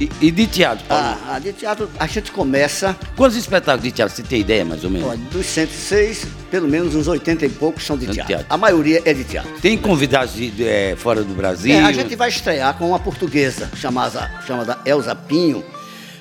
E, 0.00 0.10
e 0.20 0.30
de 0.30 0.46
teatro, 0.46 0.84
Paulo? 0.86 1.04
Ah, 1.04 1.36
a 1.36 1.38
de 1.38 1.52
teatro, 1.52 1.88
a 1.98 2.06
gente 2.06 2.32
começa, 2.32 2.96
Quantos 3.16 3.36
espetáculos 3.36 3.84
de 3.84 3.92
teatro 3.92 4.14
você 4.14 4.22
tem 4.22 4.40
ideia, 4.40 4.64
mais 4.64 4.82
ou 4.84 4.90
menos? 4.90 5.08
ó, 5.08 5.14
dos 5.30 5.46
106, 5.46 6.26
pelo 6.50 6.68
menos 6.68 6.94
uns 6.94 7.06
80 7.06 7.46
e 7.46 7.48
poucos 7.48 7.84
são 7.84 7.96
de 7.96 8.06
teatro. 8.06 8.26
teatro. 8.26 8.46
A 8.50 8.56
maioria 8.56 9.00
é 9.04 9.14
de 9.14 9.24
teatro. 9.24 9.50
Tem 9.60 9.78
convidados 9.78 10.34
de, 10.34 10.50
de, 10.50 10.66
é, 10.66 10.96
fora 10.96 11.22
do 11.22 11.34
Brasil? 11.34 11.74
É, 11.74 11.84
a 11.84 11.92
gente 11.92 12.16
vai 12.16 12.28
estrear 12.28 12.74
com 12.76 12.88
uma 12.88 12.98
portuguesa 12.98 13.70
chamada, 13.76 14.30
chamada 14.46 14.78
Elza 14.84 15.14
Pinho, 15.14 15.64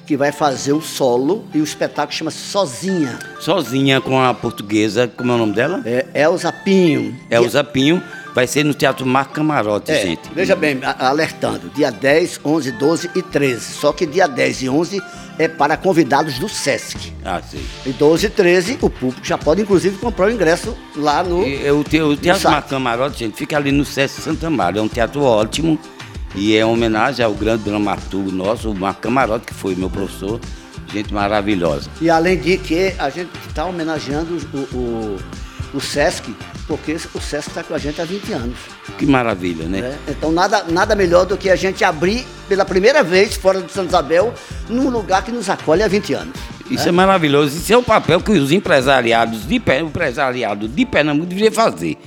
que 0.06 0.15
vai 0.15 0.32
fazer 0.32 0.74
o 0.74 0.82
solo 0.82 1.46
e 1.53 1.60
o 1.60 1.63
espetáculo 1.63 2.15
chama 2.15 2.32
Sozinha. 2.32 3.18
Sozinha 3.39 4.01
com 4.01 4.22
a 4.22 4.34
portuguesa, 4.34 5.08
como 5.08 5.32
é 5.32 5.36
o 5.36 5.38
nome 5.38 5.53
dela? 5.53 5.82
É 5.86 6.06
Elza 6.13 6.51
Pinho. 6.51 7.18
Elza 7.30 7.63
Pinho, 7.63 8.03
Vai 8.34 8.48
ser 8.48 8.63
no 8.66 8.74
Teatro 8.74 9.06
Marco 9.06 9.34
Camarote, 9.34 9.92
É, 9.92 10.02
gente. 10.02 10.22
veja 10.34 10.56
bem, 10.56 10.80
alertando, 11.00 11.70
dia 11.70 11.92
10, 11.92 12.40
11, 12.44 12.72
12 12.72 13.10
e 13.16 13.22
13. 13.22 13.74
Só 13.74 13.94
que 13.94 14.06
dia 14.08 14.28
10 14.28 14.63
e 14.63 14.70
11 14.70 15.02
é 15.38 15.48
para 15.48 15.78
convidados 15.78 16.40
do 16.40 16.50
SESC. 16.50 17.13
Ah, 17.24 17.42
sim. 17.42 17.63
E 17.86 17.92
12 17.92 18.25
e 18.25 18.30
13, 18.30 18.78
o 18.82 18.90
público 18.90 19.24
já 19.25 19.38
pode, 19.38 19.62
inclusive, 19.62 19.98
comprar 19.98 20.28
o 20.28 20.32
ingresso 20.32 20.75
lá 20.96 21.24
no... 21.24 21.44
E, 21.48 21.70
o, 21.72 21.84
te- 21.84 22.02
o 22.02 22.18
Teatro. 22.18 22.50
Marco 22.50 22.70
Camarote, 22.70 23.20
gente, 23.20 23.38
fica 23.38 23.56
ali 23.56 23.72
no 23.72 23.86
Sesc 23.86 24.22
Santa 24.22 24.50
Maria. 24.50 24.80
É 24.80 24.84
um 24.84 24.88
teatro 24.88 25.22
ótimo 25.22 25.78
e 26.36 26.56
é 26.58 26.66
uma 26.66 26.74
homenagem 26.74 27.24
ao 27.24 27.34
grande 27.36 27.63
dramaturgo 27.63 28.32
nosso, 28.32 28.72
o 28.72 28.75
Marco 28.75 29.02
Camarote, 29.02 29.46
que 29.46 29.54
foi 29.54 29.75
meu 29.75 29.90
professor. 29.92 30.40
Gente 30.92 31.13
maravilhosa. 31.13 31.90
E 32.02 32.10
além 32.10 32.38
de 32.38 32.58
que 32.58 32.94
a 33.00 33.10
gente 33.10 33.30
está 33.48 33.66
homenageando 33.66 34.38
o, 34.54 34.58
o, 34.78 35.20
o 35.74 35.82
SESC, 35.82 36.36
porque 36.68 36.94
o 36.94 37.20
SESC 37.20 37.50
está 37.50 37.63
com 37.63 37.74
a 37.74 37.77
gente 37.77 38.00
há 38.00 38.06
20 38.06 38.34
anos. 38.34 38.58
Que 38.98 39.06
maravilha, 39.06 39.65
né? 39.65 39.82
né? 39.82 39.98
Então 40.08 40.32
nada, 40.32 40.63
nada 40.70 40.96
melhor 40.96 41.25
do 41.25 41.36
que 41.36 41.50
a 41.50 41.56
gente 41.56 41.84
abrir 41.84 42.25
pela 42.48 42.63
primeira 42.63 43.03
vez 43.03 43.36
fora 43.36 43.62
de 43.62 43.72
Santa 43.72 43.89
Isabel, 43.89 44.34
num 44.70 44.89
lugar 44.89 45.24
que 45.24 45.32
nos 45.32 45.50
acolhe 45.50 45.82
há 45.82 45.88
20 45.88 46.13
anos. 46.13 46.39
Isso 46.70 46.88
é 46.88 46.92
maravilhoso. 46.92 47.58
Isso 47.58 47.74
é 47.74 47.77
o 47.77 47.84
papel 47.84 48.22
que 48.22 48.32
os 48.32 48.51
empresariados 48.51 49.46
de, 49.46 49.56
empresariado 49.56 50.68
de 50.68 50.86
Pernambuco 50.86 51.27
deveriam 51.27 51.51
fazer. 51.51 51.98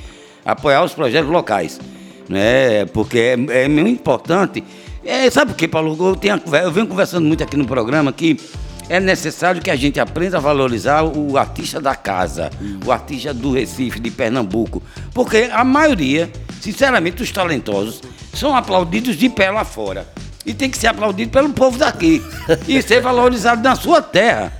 Apoiar 0.44 0.84
os 0.84 0.92
projetos 0.92 1.30
locais. 1.30 1.80
Né? 2.28 2.86
Porque 2.86 3.18
é, 3.18 3.64
é 3.64 3.68
muito 3.68 3.90
importante. 3.90 4.64
É, 5.04 5.30
sabe 5.30 5.52
por 5.52 5.56
quê, 5.56 5.68
Paulo? 5.68 5.96
Eu, 5.98 6.16
tenho, 6.16 6.40
eu 6.62 6.72
venho 6.72 6.86
conversando 6.86 7.24
muito 7.26 7.42
aqui 7.42 7.56
no 7.56 7.66
programa 7.66 8.12
que 8.12 8.40
é 8.88 9.00
necessário 9.00 9.60
que 9.60 9.70
a 9.70 9.76
gente 9.76 9.98
aprenda 9.98 10.36
a 10.36 10.40
valorizar 10.40 11.02
o 11.02 11.36
artista 11.36 11.80
da 11.80 11.94
casa, 11.94 12.50
o 12.84 12.92
artista 12.92 13.34
do 13.34 13.52
Recife, 13.52 13.98
de 13.98 14.10
Pernambuco. 14.10 14.82
Porque 15.12 15.48
a 15.52 15.64
maioria, 15.64 16.30
sinceramente, 16.60 17.22
os 17.22 17.30
talentosos, 17.30 18.00
são 18.32 18.54
aplaudidos 18.54 19.16
de 19.16 19.28
pé 19.28 19.50
lá 19.50 19.64
fora. 19.64 20.06
E 20.44 20.54
tem 20.54 20.70
que 20.70 20.78
ser 20.78 20.86
aplaudido 20.86 21.30
pelo 21.30 21.50
povo 21.50 21.76
daqui. 21.76 22.22
e 22.68 22.80
ser 22.80 23.00
valorizado 23.00 23.62
na 23.62 23.74
sua 23.74 24.00
terra. 24.00 24.52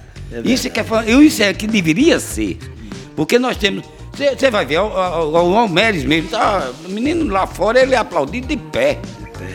isso, 0.45 0.67
é 0.67 0.71
que 0.71 0.81
é, 0.81 0.85
isso 1.21 1.43
é 1.43 1.55
que 1.55 1.67
deveria 1.67 2.19
ser. 2.19 2.59
Porque 3.15 3.39
nós 3.39 3.57
temos. 3.57 3.85
Você 4.13 4.51
vai 4.51 4.65
ver, 4.65 4.81
o, 4.81 4.87
o, 4.87 5.53
o 5.53 5.57
Almeres 5.59 6.03
mesmo, 6.03 6.31
tá, 6.31 6.73
o 6.87 6.89
menino 6.89 7.31
lá 7.31 7.47
fora, 7.47 7.81
ele 7.81 7.95
é 7.95 7.99
aplaudido 7.99 8.47
de 8.47 8.57
pé. 8.57 8.99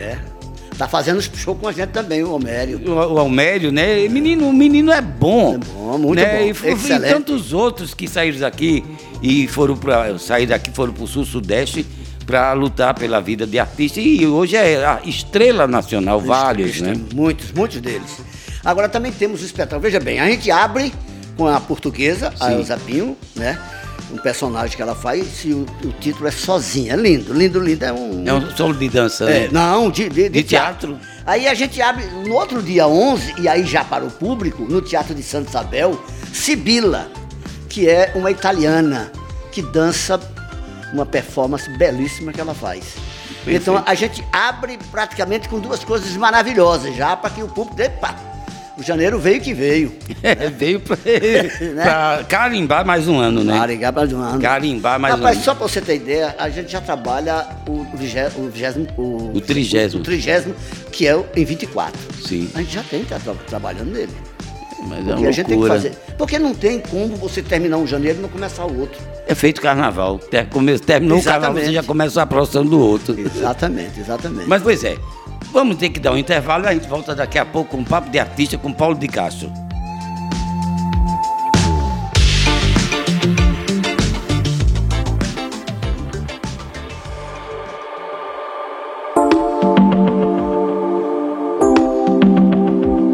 É. 0.00 0.31
Tá 0.78 0.88
fazendo 0.88 1.20
show 1.20 1.54
com 1.54 1.68
a 1.68 1.72
gente 1.72 1.90
também, 1.90 2.22
o 2.24 2.32
Homério. 2.32 2.80
O, 2.86 2.92
o 3.14 3.18
Almério, 3.18 3.70
né? 3.70 4.08
Menino, 4.08 4.48
o 4.48 4.52
menino 4.52 4.90
é 4.90 5.00
bom. 5.00 5.54
É 5.54 5.58
bom, 5.58 5.98
muito 5.98 6.18
né? 6.20 6.38
bom, 6.38 6.44
E, 6.46 6.50
f- 6.50 6.66
e 6.68 6.72
excelente. 6.72 7.12
tantos 7.12 7.52
outros 7.52 7.92
que 7.94 8.08
saíram 8.08 8.40
daqui 8.40 8.82
e 9.22 9.46
foram 9.48 9.76
para 9.76 10.18
sair 10.18 10.46
daqui, 10.46 10.70
foram 10.70 10.92
para 10.92 11.04
o 11.04 11.06
sul 11.06 11.24
sudeste 11.24 11.86
para 12.26 12.52
lutar 12.54 12.94
pela 12.94 13.20
vida 13.20 13.46
de 13.46 13.58
artista. 13.58 14.00
E 14.00 14.26
hoje 14.26 14.56
é 14.56 14.84
a 14.84 15.00
estrela 15.04 15.66
nacional, 15.68 16.20
vários, 16.20 16.80
né? 16.80 16.94
Muitos, 17.14 17.52
muitos 17.52 17.80
deles. 17.80 18.20
Agora 18.64 18.88
também 18.88 19.12
temos 19.12 19.42
o 19.42 19.44
espetáculo. 19.44 19.80
Veja 19.82 20.00
bem, 20.00 20.20
a 20.20 20.26
gente 20.26 20.50
abre 20.50 20.92
com 21.36 21.46
a 21.46 21.60
portuguesa, 21.60 22.32
a 22.40 22.48
Sim. 22.48 22.54
Elza 22.54 22.76
Pinho, 22.78 23.16
né? 23.36 23.58
Um 24.12 24.18
personagem 24.18 24.76
que 24.76 24.82
ela 24.82 24.94
faz 24.94 25.42
e 25.44 25.52
o, 25.52 25.66
o 25.84 25.92
título 26.00 26.28
é 26.28 26.30
Sozinha. 26.30 26.94
Lindo, 26.96 27.32
lindo, 27.32 27.58
lindo. 27.58 27.84
É 27.84 27.92
um. 27.92 28.24
É 28.26 28.32
um 28.32 28.50
solo 28.54 28.74
de 28.74 28.88
dança, 28.88 29.24
É, 29.30 29.40
né? 29.44 29.48
não, 29.50 29.90
de, 29.90 30.08
de, 30.08 30.24
de 30.24 30.28
De 30.28 30.42
teatro. 30.42 30.96
teatro. 30.96 31.12
Aí 31.24 31.48
a 31.48 31.54
gente 31.54 31.80
abre 31.80 32.04
no 32.26 32.34
outro 32.34 32.62
dia 32.62 32.86
11, 32.86 33.36
e 33.40 33.48
aí 33.48 33.64
já 33.64 33.82
para 33.84 34.04
o 34.04 34.10
público, 34.10 34.64
no 34.64 34.82
Teatro 34.82 35.14
de 35.14 35.22
Santa 35.22 35.48
Isabel, 35.50 35.98
Sibila, 36.32 37.10
que 37.68 37.88
é 37.88 38.12
uma 38.14 38.30
italiana 38.30 39.10
que 39.50 39.62
dança 39.62 40.20
uma 40.92 41.06
performance 41.06 41.70
belíssima 41.78 42.32
que 42.32 42.40
ela 42.40 42.54
faz. 42.54 42.84
Então 43.46 43.82
a 43.86 43.94
gente 43.94 44.22
abre 44.32 44.78
praticamente 44.90 45.48
com 45.48 45.58
duas 45.58 45.82
coisas 45.82 46.14
maravilhosas 46.16 46.94
já 46.94 47.16
para 47.16 47.30
que 47.30 47.42
o 47.42 47.48
público. 47.48 47.80
Epa! 47.80 48.14
O 48.78 48.82
janeiro 48.82 49.18
veio 49.18 49.40
que 49.40 49.52
veio. 49.52 49.92
É, 50.22 50.48
veio 50.48 50.78
para 50.80 50.96
Né? 51.74 52.24
carimbar 52.28 52.86
mais 52.86 53.08
um 53.08 53.18
ano, 53.18 53.42
né? 53.42 53.58
Carimbar 53.58 53.92
mais 53.92 54.12
um 54.12 54.20
ano. 54.20 54.40
Carimbar 54.40 55.00
mais 55.00 55.14
um 55.14 55.16
Rapaz, 55.18 55.36
ano. 55.36 55.44
só 55.44 55.54
para 55.54 55.68
você 55.68 55.80
ter 55.80 55.96
ideia, 55.96 56.34
a 56.38 56.48
gente 56.48 56.70
já 56.70 56.80
trabalha 56.80 57.44
o 57.68 57.84
vigé- 57.96 58.30
o 58.36 58.48
vigésimo. 58.48 58.86
O, 58.96 59.32
O 59.36 59.40
trigésimo. 59.40 60.00
O 60.00 60.04
trigésimo, 60.04 60.54
que 60.92 61.06
é 61.06 61.14
o 61.16 61.26
em 61.34 61.44
24. 61.44 61.92
Sim. 62.26 62.48
A 62.54 62.58
gente 62.60 62.72
já 62.74 62.82
tem, 62.84 63.04
tá 63.04 63.18
tra- 63.18 63.34
trabalhando 63.48 63.90
nele. 63.92 64.12
Mas 64.86 64.98
é 64.98 65.02
Porque 65.02 65.20
uma 65.22 65.28
a 65.28 65.32
gente 65.32 65.46
tem 65.46 65.60
que 65.60 65.68
fazer. 65.68 65.92
Porque 66.16 66.38
não 66.38 66.54
tem 66.54 66.78
como 66.80 67.16
você 67.16 67.42
terminar 67.42 67.76
um 67.78 67.86
janeiro 67.86 68.18
e 68.18 68.22
não 68.22 68.28
começar 68.28 68.64
o 68.64 68.80
outro. 68.80 69.00
É 69.26 69.34
feito 69.34 69.60
carnaval. 69.60 70.18
Terminou 70.18 71.18
o 71.18 71.22
carnaval, 71.22 71.50
Exatamente. 71.50 71.66
você 71.66 71.72
já 71.72 71.82
começa 71.82 72.22
a 72.22 72.26
próxima 72.26 72.64
do 72.64 72.78
outro. 72.80 73.18
Exatamente, 73.18 74.00
exatamente. 74.00 74.48
Mas, 74.48 74.62
pois 74.62 74.82
é, 74.84 74.96
vamos 75.52 75.76
ter 75.76 75.90
que 75.90 76.00
dar 76.00 76.12
um 76.12 76.18
intervalo 76.18 76.64
e 76.64 76.68
a 76.68 76.72
gente 76.72 76.88
volta 76.88 77.14
daqui 77.14 77.38
a 77.38 77.44
pouco 77.44 77.72
com 77.72 77.76
um 77.78 77.84
papo 77.84 78.10
de 78.10 78.18
artista 78.18 78.56
com 78.56 78.72
Paulo 78.72 78.96
de 78.96 79.06
Castro. 79.06 79.52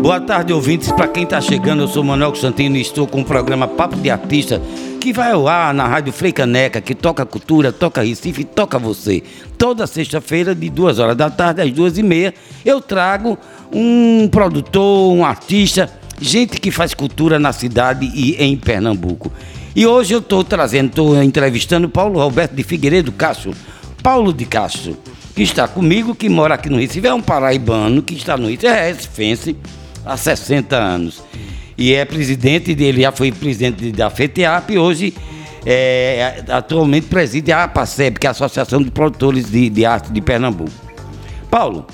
Boa 0.01 0.21
tarde, 0.21 0.53
ouvintes. 0.53 0.91
Para 0.93 1.09
quem 1.09 1.25
está 1.25 1.41
chegando, 1.41 1.83
eu 1.83 1.89
sou 1.89 2.03
Manuel 2.03 2.35
Santino 2.35 2.77
e 2.77 2.81
estou 2.81 3.07
com 3.07 3.21
o 3.21 3.25
programa 3.25 3.69
Papo 3.69 3.97
de 3.97 4.11
Artista, 4.11 4.61
que 4.99 5.13
vai 5.13 5.33
ao 5.33 5.49
ar 5.49 5.73
na 5.73 5.87
Rádio 5.87 6.13
Freicaneca, 6.13 6.81
que 6.81 6.95
toca 6.95 7.25
cultura, 7.25 7.73
toca 7.73 8.03
Recife, 8.03 8.45
toca 8.45 8.79
você. 8.79 9.23
Toda 9.57 9.87
sexta-feira, 9.87 10.55
de 10.55 10.69
duas 10.69 10.99
horas 10.99 11.17
da 11.17 11.31
tarde 11.31 11.63
às 11.63 11.73
duas 11.73 11.97
e 11.97 12.03
meia, 12.03 12.35
eu 12.65 12.81
trago 12.81 13.39
um 13.73 14.29
produtor, 14.29 15.13
um 15.13 15.25
artista, 15.25 15.91
gente 16.21 16.61
que 16.61 16.71
faz 16.71 16.93
cultura 16.93 17.39
na 17.39 17.53
cidade 17.53 18.11
e 18.15 18.35
em 18.43 18.57
Pernambuco. 18.57 19.33
E 19.75 19.87
hoje 19.87 20.13
eu 20.15 20.19
estou 20.19 20.43
trazendo, 20.43 20.89
estou 20.89 21.23
entrevistando 21.23 21.89
Paulo 21.89 22.19
Roberto 22.19 22.55
de 22.55 22.63
Figueiredo 22.63 23.13
Castro. 23.13 23.55
Paulo 24.03 24.33
de 24.33 24.45
Castro, 24.45 24.97
que 25.35 25.43
está 25.43 25.69
comigo, 25.69 26.15
que 26.15 26.29
mora 26.29 26.55
aqui 26.55 26.69
no 26.69 26.79
Recife, 26.79 27.07
é 27.07 27.15
um 27.15 27.23
paraibano 27.23 28.03
que 28.03 28.15
está 28.15 28.37
no 28.37 28.49
Recife, 28.49 28.67
é 28.67 28.89
recifense, 28.89 29.57
há 30.05 30.17
60 30.17 30.77
anos. 30.77 31.23
E 31.79 31.95
é 31.95 32.05
presidente 32.05 32.75
dele, 32.75 33.03
já 33.03 33.13
foi 33.13 33.31
presidente 33.31 33.93
da 33.93 34.11
FETEAP 34.11 34.73
e 34.73 34.79
hoje 34.79 35.15
é, 35.65 36.43
atualmente 36.49 37.07
preside 37.07 37.53
a 37.53 37.63
APACEP, 37.63 38.19
que 38.19 38.27
é 38.27 38.29
a 38.29 38.33
Associação 38.33 38.83
de 38.83 38.91
Produtores 38.91 39.49
de, 39.49 39.71
de 39.71 39.87
Arte 39.87 40.13
de 40.13 40.21
Pernambuco. 40.21 40.73
Paulo, 41.49 41.87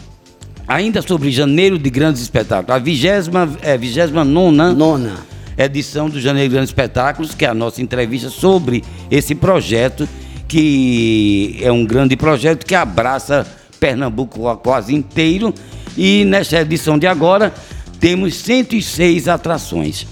ainda 0.66 1.02
sobre 1.02 1.30
janeiro 1.30 1.78
de 1.78 1.90
grandes 1.90 2.22
espetáculos, 2.22 2.74
a 2.74 2.78
vigésima, 2.78 3.46
é, 3.60 3.76
vigésima 3.76 4.24
nona 4.24 4.72
Nona. 4.72 5.18
edição 5.58 6.08
do 6.08 6.18
Janeiro 6.18 6.48
de 6.48 6.54
Grandes 6.54 6.70
Espetáculos, 6.70 7.34
que 7.34 7.44
é 7.44 7.48
a 7.48 7.54
nossa 7.54 7.82
entrevista 7.82 8.30
sobre 8.30 8.82
esse 9.10 9.34
projeto, 9.34 10.08
que 10.48 11.58
é 11.60 11.70
um 11.70 11.84
grande 11.84 12.16
projeto 12.16 12.64
que 12.64 12.74
abraça 12.74 13.46
Pernambuco 13.78 14.56
quase 14.56 14.94
inteiro. 14.94 15.52
E 15.96 16.24
nesta 16.24 16.60
edição 16.60 16.98
de 16.98 17.06
agora 17.06 17.52
temos 18.04 18.34
106 18.34 19.28
atrações. 19.28 20.06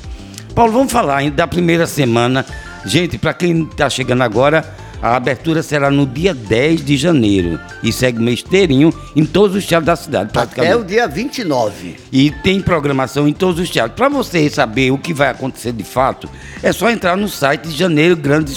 Paulo, 0.55 0.73
vamos 0.73 0.91
falar 0.91 1.31
da 1.31 1.47
primeira 1.47 1.87
semana. 1.87 2.43
Gente, 2.87 3.19
para 3.19 3.35
quem 3.35 3.65
está 3.65 3.91
chegando 3.91 4.23
agora, 4.23 4.65
a 5.03 5.15
abertura 5.15 5.63
será 5.63 5.91
no 5.91 6.07
dia 6.07 6.33
10 6.33 6.87
de 6.87 6.97
janeiro 6.97 7.61
e 7.83 7.93
segue 7.93 8.19
o 8.19 8.23
mês 8.23 8.41
inteirinho 8.41 8.95
em 9.15 9.27
todos 9.27 9.55
os 9.55 9.67
teatros 9.67 9.85
da 9.85 9.95
cidade, 9.95 10.33
praticamente. 10.33 10.73
Até 10.73 10.83
o 10.83 10.87
dia 10.87 11.07
29. 11.07 11.97
E 12.11 12.31
tem 12.31 12.63
programação 12.63 13.29
em 13.29 13.33
todos 13.35 13.61
os 13.61 13.69
teatros. 13.69 13.95
Para 13.95 14.09
você 14.09 14.49
saber 14.49 14.91
o 14.91 14.97
que 14.97 15.13
vai 15.13 15.29
acontecer 15.29 15.73
de 15.73 15.85
fato, 15.85 16.31
é 16.63 16.73
só 16.73 16.89
entrar 16.89 17.15
no 17.15 17.29
site 17.29 17.69
de 17.69 17.77
Janeiro 17.77 18.17
Grandes 18.17 18.57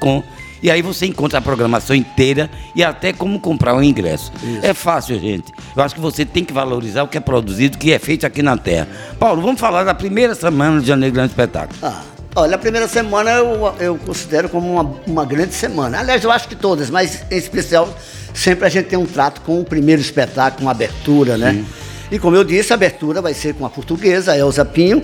com. 0.00 0.20
E 0.64 0.70
aí 0.70 0.80
você 0.80 1.04
encontra 1.04 1.40
a 1.40 1.42
programação 1.42 1.94
inteira 1.94 2.50
e 2.74 2.82
até 2.82 3.12
como 3.12 3.38
comprar 3.38 3.76
o 3.76 3.82
ingresso. 3.82 4.32
É 4.62 4.72
fácil, 4.72 5.20
gente. 5.20 5.52
Eu 5.76 5.82
acho 5.82 5.94
que 5.94 6.00
você 6.00 6.24
tem 6.24 6.42
que 6.42 6.54
valorizar 6.54 7.02
o 7.02 7.08
que 7.08 7.18
é 7.18 7.20
produzido, 7.20 7.76
o 7.76 7.78
que 7.78 7.92
é 7.92 7.98
feito 7.98 8.24
aqui 8.24 8.42
na 8.42 8.56
Terra. 8.56 8.88
Paulo, 9.18 9.42
vamos 9.42 9.60
falar 9.60 9.84
da 9.84 9.92
primeira 9.92 10.34
semana 10.34 10.80
de 10.80 10.86
Janeiro 10.86 11.14
Grande 11.14 11.32
Espetáculo. 11.32 11.78
Ah, 11.82 12.00
olha, 12.34 12.54
a 12.54 12.58
primeira 12.58 12.88
semana 12.88 13.32
eu, 13.32 13.74
eu 13.78 13.98
considero 14.06 14.48
como 14.48 14.72
uma, 14.72 14.96
uma 15.06 15.26
grande 15.26 15.52
semana. 15.52 15.98
Aliás, 15.98 16.24
eu 16.24 16.30
acho 16.30 16.48
que 16.48 16.56
todas, 16.56 16.88
mas 16.88 17.26
em 17.30 17.36
especial, 17.36 17.94
sempre 18.32 18.64
a 18.64 18.70
gente 18.70 18.86
tem 18.86 18.98
um 18.98 19.04
trato 19.04 19.42
com 19.42 19.60
o 19.60 19.64
primeiro 19.66 20.00
espetáculo, 20.00 20.64
uma 20.64 20.70
abertura, 20.70 21.36
né? 21.36 21.62
E 22.10 22.18
como 22.18 22.36
eu 22.36 22.42
disse, 22.42 22.72
a 22.72 22.76
abertura 22.76 23.20
vai 23.20 23.34
ser 23.34 23.52
com 23.52 23.66
a 23.66 23.70
portuguesa, 23.70 24.32
a 24.32 24.38
Elza 24.38 24.64
Pinho. 24.64 25.02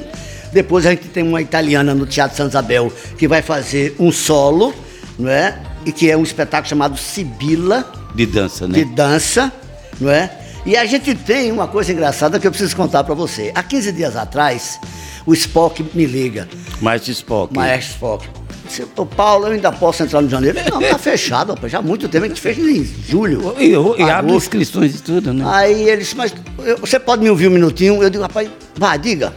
Depois 0.54 0.86
a 0.86 0.90
gente 0.92 1.08
tem 1.08 1.22
uma 1.22 1.42
italiana 1.42 1.94
no 1.94 2.06
Teatro 2.06 2.34
Santa 2.34 2.48
Isabel 2.48 2.90
que 3.18 3.28
vai 3.28 3.42
fazer 3.42 3.94
um 3.98 4.10
solo, 4.10 4.74
não 5.18 5.30
é? 5.30 5.58
E 5.84 5.92
que 5.92 6.10
é 6.10 6.16
um 6.16 6.22
espetáculo 6.22 6.68
chamado 6.68 6.96
Sibila, 6.98 7.90
De 8.14 8.26
dança, 8.26 8.66
né? 8.68 8.74
de 8.78 8.84
dança, 8.84 9.52
não 10.00 10.10
é? 10.10 10.30
E 10.66 10.76
a 10.76 10.84
gente 10.84 11.14
tem 11.14 11.50
uma 11.50 11.66
coisa 11.66 11.90
engraçada 11.92 12.38
que 12.38 12.46
eu 12.46 12.50
preciso 12.50 12.76
contar 12.76 13.02
para 13.04 13.14
você. 13.14 13.50
Há 13.54 13.62
15 13.62 13.92
dias 13.92 14.14
atrás, 14.14 14.78
o 15.24 15.32
Spock 15.32 15.82
me 15.94 16.04
liga. 16.04 16.46
Maestro 16.82 17.12
Spock. 17.12 17.54
Maestro 17.56 17.92
Spock. 17.94 18.28
disse, 18.66 18.86
"Ô, 18.94 19.06
Paulo, 19.06 19.46
eu 19.46 19.52
ainda 19.52 19.72
posso 19.72 20.02
entrar 20.02 20.20
no 20.20 20.28
janeiro? 20.28 20.58
Não, 20.70 20.80
tá 20.80 20.96
fechado, 21.00 21.54
rapaz, 21.54 21.72
já 21.72 21.78
há 21.78 21.82
muito 21.82 22.08
tempo, 22.10 22.26
a 22.26 22.28
gente 22.28 22.40
fez 22.40 22.58
em 22.58 22.84
julho. 23.08 23.54
E, 23.58 23.70
e 24.02 24.02
abre 24.10 24.32
inscrições 24.34 24.94
e 24.96 25.02
tudo, 25.02 25.32
né? 25.32 25.44
Aí 25.46 25.88
ele 25.88 26.02
disse, 26.02 26.14
mas 26.16 26.34
eu- 26.58 26.76
você 26.78 27.00
pode 27.00 27.22
me 27.22 27.30
ouvir 27.30 27.48
um 27.48 27.52
minutinho? 27.52 28.02
Eu 28.02 28.10
digo, 28.10 28.22
rapaz, 28.22 28.48
vai, 28.76 28.98
diga. 28.98 29.32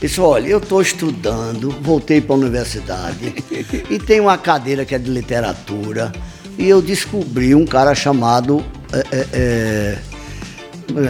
Disse, 0.00 0.20
olha, 0.20 0.46
eu 0.46 0.58
estou 0.58 0.80
estudando, 0.80 1.70
voltei 1.82 2.20
para 2.20 2.36
a 2.36 2.38
universidade 2.38 3.34
e 3.90 3.98
tem 3.98 4.20
uma 4.20 4.38
cadeira 4.38 4.84
que 4.84 4.94
é 4.94 4.98
de 4.98 5.10
literatura 5.10 6.12
e 6.56 6.68
eu 6.68 6.80
descobri 6.80 7.54
um 7.54 7.66
cara 7.66 7.94
chamado 7.94 8.64
é, 8.92 9.06
é, 9.12 9.26
é, 9.32 9.98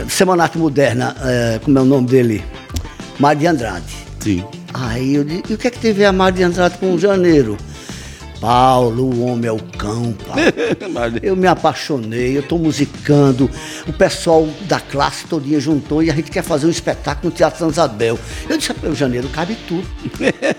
Semanato 0.08 0.58
Moderna, 0.58 1.14
é, 1.22 1.60
como 1.62 1.78
é 1.78 1.82
o 1.82 1.84
nome 1.84 2.06
dele? 2.06 2.44
Mário 3.18 3.40
de 3.40 3.46
Andrade. 3.46 3.94
Sim. 4.20 4.44
Aí 4.72 5.14
eu 5.14 5.24
disse, 5.24 5.42
e 5.50 5.54
o 5.54 5.58
que 5.58 5.68
é 5.68 5.70
que 5.70 5.78
teve 5.78 6.04
a 6.04 6.12
Mário 6.12 6.38
de 6.38 6.42
Andrade 6.44 6.78
com 6.78 6.94
o 6.94 6.98
janeiro? 6.98 7.56
Paulo, 8.40 9.04
o 9.04 9.26
homem 9.26 9.48
é 9.48 9.52
o 9.52 9.58
cão, 9.58 10.14
Paulo. 10.26 10.42
Eu 11.22 11.36
me 11.36 11.46
apaixonei, 11.46 12.36
eu 12.36 12.40
estou 12.40 12.58
musicando, 12.58 13.50
o 13.86 13.92
pessoal 13.92 14.48
da 14.62 14.80
classe 14.80 15.26
todinha 15.26 15.58
juntou 15.58 16.02
e 16.02 16.10
a 16.10 16.14
gente 16.14 16.30
quer 16.30 16.42
fazer 16.42 16.66
um 16.66 16.70
espetáculo 16.70 17.30
no 17.30 17.36
Teatro 17.36 17.58
São 17.58 17.68
Isabel. 17.68 18.18
Eu 18.48 18.56
disse, 18.56 18.68
"Rapaz, 18.68 18.92
o 18.92 18.96
janeiro 18.96 19.28
cabe 19.28 19.56
tudo. 19.66 19.86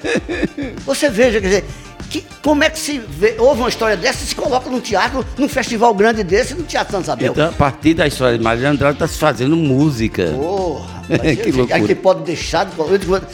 Você 0.86 1.10
veja, 1.10 1.40
quer 1.40 1.48
dizer, 1.48 1.66
que, 2.10 2.26
como 2.42 2.64
é 2.64 2.70
que 2.70 2.80
se 2.80 3.00
vê, 3.00 3.36
houve 3.38 3.62
uma 3.62 3.70
história 3.70 3.96
dessa 3.96 4.24
e 4.24 4.28
se 4.28 4.36
coloca 4.36 4.70
num 4.70 4.80
teatro, 4.80 5.26
num 5.38 5.48
festival 5.48 5.94
grande 5.94 6.24
desse, 6.24 6.56
no 6.56 6.64
Teatro 6.64 6.92
São 6.92 7.02
Isabel? 7.02 7.32
Então, 7.32 7.50
a 7.50 7.52
partir 7.52 7.94
da 7.94 8.08
história 8.08 8.38
de 8.38 8.44
Maria 8.44 8.70
Andrade, 8.70 8.96
está 8.96 9.08
se 9.08 9.18
fazendo 9.18 9.56
música. 9.56 10.32
Porra, 10.36 10.99
Que 11.44 11.51
loucura. 11.51 11.75
Aí 11.75 11.86
que 11.88 11.96
pode 11.96 12.22
deixar 12.24 12.66
de. 12.66 12.72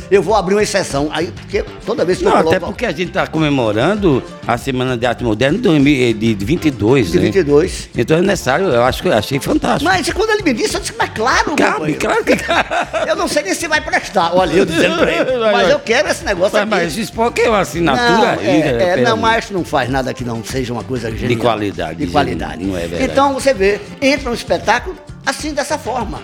Eu, 0.09 0.21
vou 0.23 0.35
abrir 0.35 0.55
uma 0.55 0.63
exceção. 0.63 1.09
Aí, 1.11 1.27
porque 1.27 1.63
toda 1.85 2.05
vez 2.05 2.19
que 2.19 2.23
Não, 2.23 2.31
eu 2.31 2.37
até 2.37 2.45
coloco. 2.59 2.65
porque 2.67 2.85
a 2.85 2.91
gente 2.91 3.09
está 3.09 3.27
comemorando 3.27 4.23
a 4.47 4.57
Semana 4.57 4.97
de 4.97 5.05
Arte 5.05 5.23
Moderna 5.23 5.57
de 5.57 5.63
2000 5.63 6.13
de 6.13 6.33
22, 6.45 7.11
De 7.11 7.17
né? 7.17 7.23
22. 7.25 7.89
Então 7.97 8.17
é 8.17 8.21
necessário, 8.21 8.67
eu 8.67 8.83
acho 8.83 9.01
que 9.01 9.07
eu 9.07 9.13
achei 9.13 9.39
fantástico. 9.39 9.83
Mas 9.91 10.11
quando 10.11 10.29
ele 10.31 10.43
me 10.43 10.53
disse, 10.53 10.75
eu 10.75 10.79
disse, 10.81 10.93
mas 10.97 11.09
claro, 11.09 11.55
Cabe, 11.55 11.93
claro 11.95 12.23
que. 12.23 12.33
Eu 13.07 13.15
não 13.15 13.27
sei 13.27 13.43
nem 13.43 13.53
se 13.53 13.67
vai 13.67 13.81
prestar. 13.81 14.31
Olha, 14.35 14.53
eu 14.53 14.65
dizendo 14.65 14.97
pra 14.97 15.11
ele. 15.11 15.37
Mas 15.51 15.69
eu 15.69 15.79
quero 15.79 16.07
esse 16.09 16.23
negócio 16.25 16.53
Mas, 16.53 16.61
aqui. 16.63 16.69
mas 16.85 16.97
isso 16.97 17.13
porque 17.13 17.41
é 17.41 17.47
uma 17.49 17.55
não, 17.55 17.61
assinatura 17.61 18.39
é, 18.41 18.51
ainda. 18.51 18.67
é, 18.67 18.95
pelo- 18.95 19.09
não, 19.09 19.17
mas 19.17 19.49
não 19.51 19.63
faz 19.63 19.89
nada 19.89 20.13
que 20.13 20.23
não 20.23 20.43
seja 20.43 20.73
uma 20.73 20.83
coisa 20.83 21.11
genial. 21.15 21.39
qualidade, 21.39 22.05
De 22.05 22.11
qualidade. 22.11 22.63
não 22.63 22.75
é 22.77 22.81
verdade. 22.87 23.03
Então 23.11 23.33
você 23.33 23.53
vê, 23.53 23.79
entra 24.01 24.29
no 24.29 24.35
espetáculo 24.35 24.95
assim, 25.25 25.53
dessa 25.53 25.77
forma. 25.77 26.21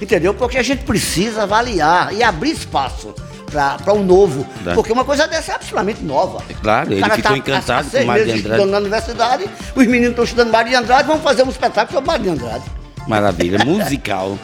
Entendeu? 0.00 0.34
Porque 0.34 0.58
a 0.58 0.62
gente 0.62 0.84
precisa 0.84 1.44
avaliar 1.44 2.12
e 2.12 2.22
abrir 2.22 2.50
espaço 2.52 3.14
para 3.50 3.92
o 3.92 4.02
novo. 4.02 4.44
Dá. 4.62 4.74
Porque 4.74 4.92
uma 4.92 5.04
coisa 5.04 5.28
dessa 5.28 5.52
é 5.52 5.54
absolutamente 5.54 6.02
nova. 6.02 6.42
É 6.48 6.54
claro, 6.54 6.92
ele 6.92 7.02
ficou 7.04 7.22
tá 7.22 7.36
encantado 7.38 7.90
com 7.90 8.04
Mário 8.04 8.24
de 8.24 8.30
Andrade. 8.32 8.38
estudando 8.48 8.70
na 8.70 8.78
universidade, 8.78 9.44
os 9.76 9.86
meninos 9.86 10.10
estão 10.10 10.24
estudando 10.24 10.50
Mário 10.50 10.70
de 10.70 10.76
Andrade, 10.76 11.06
vamos 11.06 11.22
fazer 11.22 11.42
um 11.44 11.50
espetáculo 11.50 11.92
sobre 11.98 12.06
Mário 12.08 12.24
de 12.24 12.30
Andrade. 12.30 12.64
Maravilha, 13.06 13.64
musical. 13.64 14.36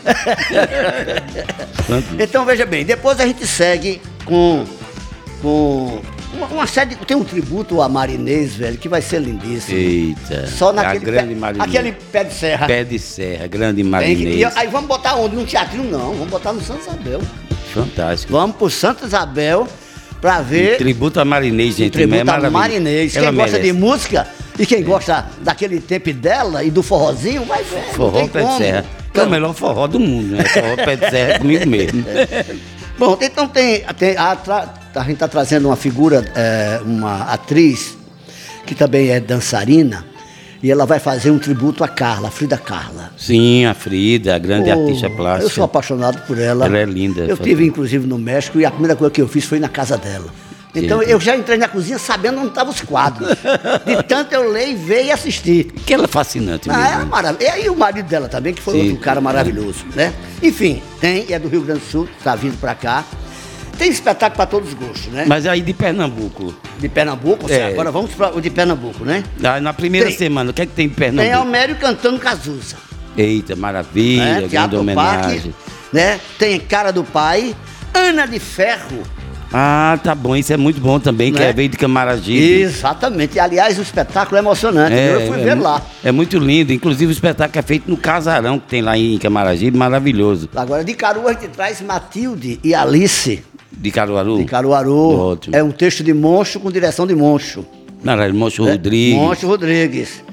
Tanto- 1.86 2.08
Então 2.22 2.44
veja 2.44 2.64
bem, 2.66 2.84
depois 2.84 3.18
a 3.20 3.26
gente 3.26 3.46
segue 3.46 4.00
com, 4.24 4.64
com 5.42 6.00
uma, 6.34 6.46
uma 6.46 6.66
série. 6.66 6.94
Tem 6.96 7.16
um 7.16 7.24
tributo 7.24 7.80
a 7.82 7.88
Marinês, 7.88 8.54
velho, 8.54 8.76
que 8.78 8.88
vai 8.88 9.02
ser 9.02 9.20
lindíssimo. 9.20 9.76
Eita. 9.78 10.46
Só 10.46 10.70
a 10.70 10.72
naquele 10.72 11.04
grande 11.04 11.34
pé, 11.34 11.40
Marinês. 11.40 11.68
aquele 11.68 11.92
pé 11.92 12.24
de 12.24 12.34
serra. 12.34 12.66
Pé 12.66 12.84
de 12.84 12.98
serra, 12.98 13.46
grande 13.46 13.82
que- 13.82 13.88
Marinês. 13.88 14.36
e 14.36 14.44
aí 14.44 14.68
vamos 14.68 14.88
botar 14.88 15.14
onde? 15.16 15.36
No 15.36 15.44
teatrinho 15.44 15.84
não, 15.90 16.12
vamos 16.14 16.28
botar 16.28 16.52
no 16.52 16.60
Santa 16.62 16.80
Isabel. 16.82 17.20
Fantástico. 17.72 18.32
Vamos 18.32 18.56
pro 18.56 18.68
Santa 18.70 19.06
Isabel 19.06 19.66
pra 20.20 20.40
ver 20.40 20.76
Tributo 20.76 21.20
a 21.20 21.24
Marinês, 21.24 21.76
gente. 21.76 21.92
tributo 21.92 22.16
é 22.30 22.46
a. 22.46 22.50
Marinês. 22.50 23.16
Ela 23.16 23.26
Quem 23.28 23.34
gosta 23.36 23.52
merece. 23.58 23.72
de 23.72 23.78
música 23.78 24.28
e 24.58 24.66
quem 24.66 24.82
gosta 24.82 25.26
daquele 25.40 25.80
tempo 25.80 26.12
dela 26.12 26.62
e 26.64 26.70
do 26.70 26.82
forrozinho, 26.82 27.44
vai 27.44 27.62
ver. 27.62 27.82
Forró 27.94 28.26
pé 28.28 28.40
de 28.40 28.46
como. 28.46 28.58
serra. 28.58 28.84
Que 29.12 29.18
é 29.20 29.22
o 29.24 29.30
melhor 29.30 29.54
forró 29.54 29.86
do 29.88 29.98
mundo, 29.98 30.36
né? 30.36 30.44
Forró 30.44 30.76
pé 30.76 30.94
de 30.96 31.10
serra 31.10 31.32
é 31.34 31.38
comigo 31.38 31.66
mesmo. 31.68 32.04
Bom, 32.98 33.18
então 33.20 33.48
tem, 33.48 33.82
tem 33.98 34.16
a, 34.16 34.36
tra- 34.36 34.74
a 34.94 35.00
gente 35.02 35.12
está 35.14 35.28
trazendo 35.28 35.68
uma 35.68 35.76
figura, 35.76 36.24
é, 36.34 36.80
uma 36.84 37.22
atriz 37.24 37.96
que 38.66 38.74
também 38.74 39.10
é 39.10 39.20
dançarina 39.20 40.04
e 40.62 40.70
ela 40.70 40.84
vai 40.84 40.98
fazer 40.98 41.30
um 41.30 41.38
tributo 41.38 41.82
a 41.82 41.88
Carla, 41.88 42.28
a 42.28 42.30
Frida 42.30 42.58
Carla. 42.58 43.10
Sim, 43.16 43.64
a 43.64 43.72
Frida, 43.74 44.34
a 44.34 44.38
grande 44.38 44.70
Oh, 44.70 44.80
artista 44.80 45.08
plástica. 45.08 45.46
Eu 45.46 45.50
sou 45.50 45.64
apaixonado 45.64 46.18
por 46.26 46.38
ela. 46.38 46.66
Ela 46.66 46.78
é 46.78 46.84
linda, 46.84 47.22
Eu 47.22 47.34
estive 47.34 47.64
inclusive 47.64 48.06
no 48.06 48.18
México 48.18 48.60
e 48.60 48.64
a 48.66 48.70
primeira 48.70 48.94
coisa 48.94 49.10
que 49.10 49.22
eu 49.22 49.28
fiz 49.28 49.44
foi 49.44 49.58
na 49.58 49.68
casa 49.68 49.96
dela. 49.96 50.26
Então 50.72 51.02
eu 51.02 51.18
já 51.18 51.36
entrei 51.36 51.58
na 51.58 51.66
cozinha 51.66 51.98
sabendo 51.98 52.38
onde 52.38 52.48
estavam 52.50 52.72
os 52.72 52.80
quadros. 52.80 53.28
De 53.84 54.02
tanto 54.04 54.32
eu 54.34 54.48
ler, 54.52 54.76
ver 54.76 55.06
e 55.06 55.10
assistir. 55.10 55.64
Que 55.84 55.94
ela 55.94 56.04
é 56.04 56.06
fascinante 56.06 56.70
Ah, 56.70 56.88
é 56.90 56.96
mesmo. 56.98 57.10
maravilhoso. 57.10 57.58
E 57.64 57.68
o 57.70 57.76
marido 57.76 58.06
dela 58.06 58.28
também, 58.28 58.54
que 58.54 58.62
foi 58.62 58.74
Sim. 58.74 58.80
outro 58.90 58.96
cara 59.02 59.20
maravilhoso, 59.20 59.84
né? 59.96 60.12
Enfim, 60.40 60.80
tem, 61.00 61.26
é 61.30 61.38
do 61.40 61.48
Rio 61.48 61.62
Grande 61.62 61.80
do 61.80 61.86
Sul, 61.86 62.08
tá 62.22 62.36
vindo 62.36 62.56
pra 62.60 62.74
cá. 62.76 63.04
Tem 63.80 63.90
espetáculo 63.90 64.36
para 64.36 64.44
todos 64.46 64.68
os 64.68 64.74
gostos, 64.74 65.06
né? 65.06 65.24
Mas 65.26 65.46
aí 65.46 65.62
de 65.62 65.72
Pernambuco. 65.72 66.54
De 66.78 66.86
Pernambuco, 66.86 67.50
É. 67.50 67.68
agora 67.68 67.90
vamos 67.90 68.10
para 68.12 68.36
o 68.36 68.38
de 68.38 68.50
Pernambuco, 68.50 69.06
né? 69.06 69.24
Ah, 69.42 69.58
Na 69.58 69.72
primeira 69.72 70.08
Tem. 70.08 70.16
semana, 70.18 70.50
o 70.50 70.52
que 70.52 70.60
é 70.60 70.66
que 70.66 70.72
tem 70.72 70.86
de 70.86 70.94
Tem 70.94 71.06
Pernambuco? 71.12 71.36
Almério 71.38 71.76
cantando 71.76 72.18
Cazuza. 72.18 72.76
Eita, 73.16 73.56
maravilha, 73.56 74.42
né? 74.42 74.48
grande 74.48 74.76
homenagem. 74.76 75.22
Parque, 75.40 75.54
né? 75.94 76.20
Tem 76.38 76.60
Cara 76.60 76.92
do 76.92 77.02
Pai, 77.04 77.56
Ana 77.94 78.26
de 78.26 78.38
Ferro. 78.38 79.02
Ah, 79.52 79.98
tá 80.04 80.14
bom, 80.14 80.36
isso 80.36 80.52
é 80.52 80.56
muito 80.56 80.80
bom 80.80 81.00
também, 81.00 81.32
que 81.32 81.40
Né? 81.40 81.48
é 81.48 81.52
veio 81.52 81.68
de 81.68 81.76
Camaragibe. 81.76 82.60
Exatamente. 82.60 83.36
Aliás, 83.40 83.78
o 83.80 83.82
espetáculo 83.82 84.36
é 84.36 84.38
emocionante. 84.40 84.94
eu 84.94 85.26
fui 85.26 85.38
ver 85.42 85.56
mu- 85.56 85.64
lá. 85.64 85.82
É 86.04 86.12
muito 86.12 86.38
lindo. 86.38 86.72
Inclusive 86.72 87.10
o 87.10 87.12
espetáculo 87.12 87.58
é 87.58 87.62
feito 87.62 87.90
no 87.90 87.96
casarão 87.96 88.60
que 88.60 88.68
tem 88.68 88.80
lá 88.80 88.96
em 88.96 89.18
Camaragibe, 89.18 89.76
maravilhoso. 89.76 90.48
Agora, 90.54 90.84
de 90.84 90.94
Caruaru, 90.94 91.28
a 91.28 91.32
gente 91.32 91.48
traz 91.48 91.80
Matilde 91.80 92.60
e 92.62 92.72
Alice, 92.74 93.42
De 93.72 93.90
Caruaru. 93.90 94.38
de 94.38 94.44
Caruaru. 94.44 95.38
É 95.52 95.62
um 95.62 95.70
texto 95.70 96.02
de 96.02 96.12
Moncho 96.12 96.60
com 96.60 96.70
direção 96.70 97.06
de 97.06 97.14
Moncho. 97.14 97.64
Maravilha, 98.02 98.38
Moncho 98.38 98.64
né? 98.64 98.72
Rodrigues. 98.72 99.14
Moncho 99.18 99.46
Rodrigues. 99.46 100.24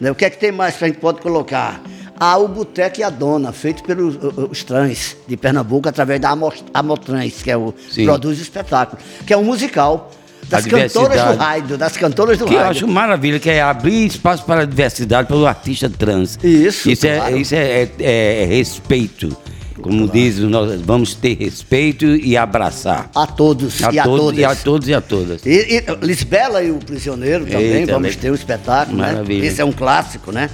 Né, 0.00 0.10
O 0.10 0.14
que 0.14 0.24
é 0.24 0.30
que 0.30 0.38
tem 0.38 0.50
mais 0.52 0.76
que 0.76 0.84
a 0.84 0.86
gente 0.88 0.98
pode 0.98 1.20
colocar? 1.20 1.80
Ah, 2.18 2.38
o 2.38 2.46
Boteco 2.48 3.00
e 3.00 3.02
a 3.02 3.10
Dona, 3.10 3.52
feito 3.52 3.82
pelos 3.82 4.16
os 4.50 4.62
trans 4.62 5.16
de 5.26 5.36
Pernambuco, 5.36 5.88
através 5.88 6.20
da 6.20 6.36
Amotrans, 6.74 7.42
que 7.42 7.50
é 7.50 7.56
o 7.56 7.74
Sim. 7.90 8.04
produz 8.04 8.38
o 8.38 8.42
espetáculo, 8.42 9.00
que 9.26 9.32
é 9.32 9.36
um 9.36 9.42
musical 9.44 10.10
das 10.48 10.64
cantoras 10.66 11.20
do 11.22 11.34
rádio, 11.36 11.78
das 11.78 11.96
cantoras 11.96 12.38
do 12.38 12.44
Que 12.44 12.54
eu 12.54 12.58
rádio. 12.58 12.70
acho 12.70 12.88
maravilha, 12.88 13.38
que 13.40 13.50
é 13.50 13.60
abrir 13.62 14.06
espaço 14.06 14.44
para 14.44 14.62
a 14.62 14.64
diversidade 14.64 15.26
pelo 15.26 15.46
artista 15.46 15.88
trans. 15.90 16.38
Isso, 16.44 16.90
Isso, 16.90 17.06
claro. 17.06 17.34
é, 17.36 17.38
isso 17.40 17.54
é, 17.54 17.88
é- 17.98 18.42
é 18.42 18.44
respeito. 18.44 19.36
Como 19.82 20.08
diz, 20.08 20.38
nós 20.38 20.80
vamos 20.80 21.14
ter 21.14 21.36
respeito 21.36 22.06
e 22.06 22.36
abraçar. 22.36 23.10
A 23.14 23.26
todos 23.26 23.82
A 23.82 23.92
e 23.92 23.98
a 23.98 24.04
todos, 24.04 24.20
todas. 24.20 24.38
e 24.38 24.44
a 24.44 24.54
todos 24.54 24.88
e 24.88 24.94
a 24.94 25.00
todas. 25.00 25.46
E, 25.46 25.50
e 25.50 26.06
Lisbela 26.06 26.62
e 26.62 26.70
o 26.70 26.78
Prisioneiro 26.78 27.44
também, 27.44 27.80
Eita, 27.80 27.92
vamos 27.92 28.16
ter 28.16 28.30
o 28.30 28.34
espetáculo, 28.34 28.98
né? 28.98 29.12
Maravilha. 29.12 29.46
Esse 29.46 29.60
é 29.60 29.64
um 29.64 29.72
clássico, 29.72 30.30
né? 30.30 30.48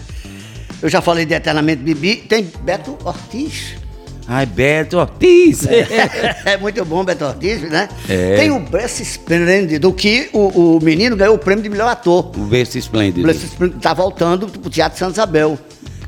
Eu 0.80 0.88
já 0.88 1.00
falei 1.00 1.26
de 1.26 1.34
Eternamente 1.34 1.82
Bibi, 1.82 2.16
tem 2.16 2.50
Beto 2.62 2.96
Ortiz. 3.04 3.74
Ai, 4.30 4.44
Beto 4.44 4.98
Ortiz. 4.98 5.66
é 5.66 6.56
muito 6.60 6.84
bom, 6.84 7.02
Beto 7.04 7.24
Ortiz, 7.24 7.62
né? 7.62 7.88
É. 8.08 8.36
Tem 8.36 8.50
o 8.50 8.60
Bless 8.60 9.02
Esplêndido, 9.02 9.92
que 9.92 10.28
o, 10.32 10.76
o 10.76 10.80
menino 10.82 11.16
ganhou 11.16 11.34
o 11.34 11.38
prêmio 11.38 11.62
de 11.62 11.70
melhor 11.70 11.88
ator. 11.88 12.30
O 12.36 12.44
berço 12.44 12.76
esplêndido. 12.76 13.22
Bless 13.22 13.44
Esplêndido 13.44 13.80
tá 13.80 13.94
voltando 13.94 14.46
pro 14.46 14.70
Teatro 14.70 14.98
Santa 14.98 15.12
Isabel. 15.12 15.58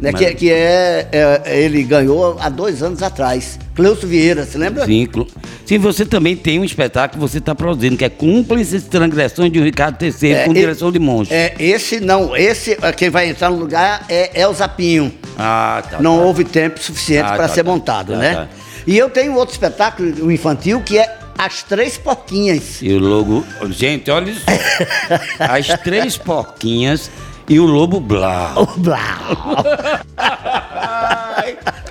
Né, 0.01 0.13
que, 0.15 0.25
Mas- 0.25 0.35
que 0.35 0.51
é, 0.51 1.09
é- 1.13 1.61
ele 1.63 1.83
ganhou 1.83 2.37
há 2.41 2.49
dois 2.49 2.83
anos 2.83 3.03
atrás. 3.03 3.59
Cleuso 3.75 4.07
Vieira, 4.07 4.45
você 4.47 4.57
lembra? 4.57 4.87
Sim, 4.87 5.05
clu- 5.07 5.27
Sim, 5.67 5.79
você 5.79 6.05
também 6.07 6.35
tem 6.35 6.59
um 6.59 6.65
espetáculo 6.65 7.23
que 7.23 7.31
você 7.31 7.39
está 7.39 7.55
produzindo, 7.55 7.97
que 7.97 8.05
é 8.05 8.09
Cúmplices 8.09 8.85
Transgressões 8.85 9.53
de 9.53 9.61
Ricardo 9.61 10.03
III, 10.03 10.33
É, 10.33 10.45
com 10.45 10.55
direção 10.55 10.91
de 10.91 10.99
monstro. 10.99 11.37
É, 11.37 11.55
esse 11.59 12.01
não, 12.01 12.35
esse 12.37 12.79
é, 12.81 12.93
quem 12.93 13.11
vai 13.11 13.29
entrar 13.29 13.51
no 13.51 13.57
lugar 13.57 14.05
é 14.09 14.41
Elza 14.41 14.67
Pinho. 14.69 15.13
Ah, 15.39 15.83
tá. 15.89 16.01
não 16.01 16.19
tá. 16.19 16.25
houve 16.25 16.45
tempo 16.45 16.81
suficiente 16.83 17.27
Ah, 17.27 17.35
para 17.37 17.49
tá, 17.49 17.55
ser 17.55 17.63
tá. 17.65 17.71
montado, 17.71 18.17
né? 18.17 18.35
tá. 18.35 18.49
E 18.87 18.97
eu 18.97 19.11
tenho 19.11 19.35
outro 19.35 19.53
espetáculo 19.53 20.25
o 20.25 20.33
infantil 20.33 20.81
que 20.81 20.99
é 20.99 21.15
As 21.39 21.63
Três 21.63 21.97
Porquinhas. 21.99 22.81
E 22.83 22.93
o 22.93 22.99
lobo. 22.99 23.45
Gente, 23.71 24.11
olha 24.11 24.31
isso. 24.31 24.45
As 25.39 25.67
três 25.83 26.17
porquinhas 26.19 27.11
e 27.51 27.59
o 27.61 27.67
lobo 27.67 28.01
Blau. 28.01 28.63
O 28.63 28.81
Blau. 28.81 29.65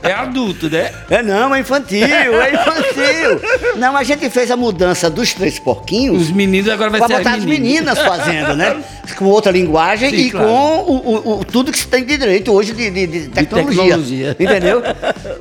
É 0.01 0.13
adulto, 0.13 0.69
né? 0.69 0.91
É 1.09 1.21
não, 1.21 1.53
é 1.53 1.59
infantil, 1.59 1.99
é 2.07 2.53
infantil. 2.53 3.75
Não, 3.77 3.95
a 3.97 4.03
gente 4.03 4.29
fez 4.29 4.49
a 4.49 4.55
mudança 4.55 5.09
dos 5.09 5.33
três 5.33 5.59
porquinhos. 5.59 6.21
Os 6.23 6.31
meninos 6.31 6.69
agora 6.71 6.89
vai 6.89 7.01
ser 7.05 7.17
botar 7.17 7.33
as 7.33 7.43
meninas 7.43 7.99
fazendo, 7.99 8.55
né? 8.55 8.81
Com 9.17 9.25
outra 9.25 9.51
linguagem 9.51 10.09
Sim, 10.09 10.15
e 10.15 10.31
claro. 10.31 10.47
com 10.47 10.53
o, 10.53 10.95
o- 10.97 11.39
o- 11.41 11.45
tudo 11.45 11.71
que 11.71 11.77
se 11.77 11.87
tem 11.87 12.05
de 12.05 12.17
direito 12.17 12.53
hoje 12.53 12.71
de, 12.73 12.89
de- 12.89 13.07
de 13.07 13.27
tecnologia. 13.27 13.83
tecnologia. 13.83 14.35
Entendeu? 14.39 14.81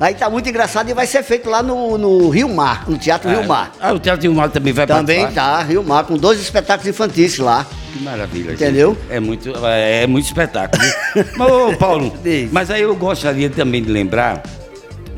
Aí 0.00 0.14
tá 0.14 0.28
muito 0.28 0.48
engraçado 0.48 0.90
e 0.90 0.94
vai 0.94 1.06
ser 1.06 1.22
feito 1.22 1.48
lá 1.48 1.62
no, 1.62 1.96
no 1.96 2.28
Rio 2.28 2.48
Mar, 2.48 2.84
no 2.88 2.98
Teatro 2.98 3.30
Rio 3.30 3.46
Mar. 3.46 3.70
Ah, 3.80 3.92
o 3.92 3.98
Teatro 4.00 4.22
Rio 4.22 4.34
Mar 4.34 4.50
também 4.50 4.72
vai 4.72 4.86
Também 4.86 5.20
participar? 5.20 5.58
tá, 5.58 5.62
Rio 5.62 5.84
Mar, 5.84 6.04
com 6.04 6.16
dois 6.16 6.40
espetáculos 6.40 6.88
infantis 6.88 7.38
lá. 7.38 7.64
Que 7.92 8.02
maravilha. 8.02 8.50
gente. 8.50 8.62
Entendeu? 8.62 8.96
É 9.10 9.20
muito, 9.20 9.52
é, 9.66 10.02
é 10.02 10.06
muito 10.06 10.26
espetáculo. 10.26 10.82
mas, 11.36 11.50
ô, 11.50 11.76
Paulo, 11.76 12.12
mas 12.52 12.70
aí 12.70 12.82
eu 12.82 12.94
gostaria 12.94 13.48
também 13.50 13.82
de 13.82 13.90
lembrar 13.90 14.42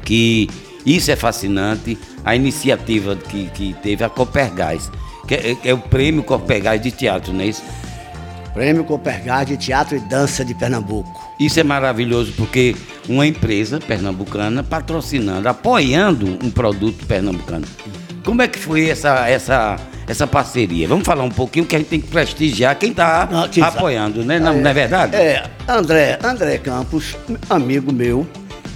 que 0.05 0.49
isso 0.85 1.11
é 1.11 1.17
fascinante, 1.17 1.99
a 2.25 2.35
iniciativa 2.35 3.17
que, 3.17 3.49
que 3.51 3.75
teve 3.83 4.05
a 4.05 4.09
Copergás, 4.09 4.91
que 5.27 5.35
é, 5.35 5.57
é 5.65 5.75
o 5.75 5.79
prêmio 5.79 6.23
Copergás 6.23 6.81
de 6.81 6.91
teatro, 6.91 7.33
não 7.33 7.43
é 7.43 7.47
isso? 7.47 7.63
Prêmio 8.53 8.85
Copergás 8.85 9.47
de 9.47 9.57
Teatro 9.57 9.97
e 9.97 10.01
Dança 10.01 10.45
de 10.45 10.55
Pernambuco. 10.55 11.09
Isso 11.39 11.61
é 11.61 11.63
maravilhoso 11.63 12.33
porque 12.37 12.75
uma 13.09 13.27
empresa 13.27 13.79
pernambucana 13.79 14.63
patrocinando, 14.63 15.49
apoiando 15.49 16.27
um 16.45 16.51
produto 16.51 17.07
pernambucano. 17.07 17.65
Como 18.25 18.43
é 18.43 18.49
que 18.49 18.59
foi 18.59 18.89
essa, 18.89 19.29
essa, 19.29 19.77
essa 20.11 20.27
parceria? 20.27 20.89
Vamos 20.89 21.07
falar 21.07 21.23
um 21.23 21.31
pouquinho 21.31 21.65
que 21.65 21.77
a 21.77 21.79
gente 21.79 21.89
tem 21.89 22.01
que 22.01 22.09
prestigiar 22.09 22.75
quem 22.77 22.91
está 22.91 23.29
apoiando, 23.63 24.25
né? 24.25 24.41
Não, 24.41 24.57
não 24.57 24.71
é 24.71 24.75
verdade? 24.75 25.15
É, 25.15 25.45
André, 25.69 26.19
André 26.23 26.59
Campos, 26.59 27.17
amigo 27.49 27.93
meu, 27.93 28.27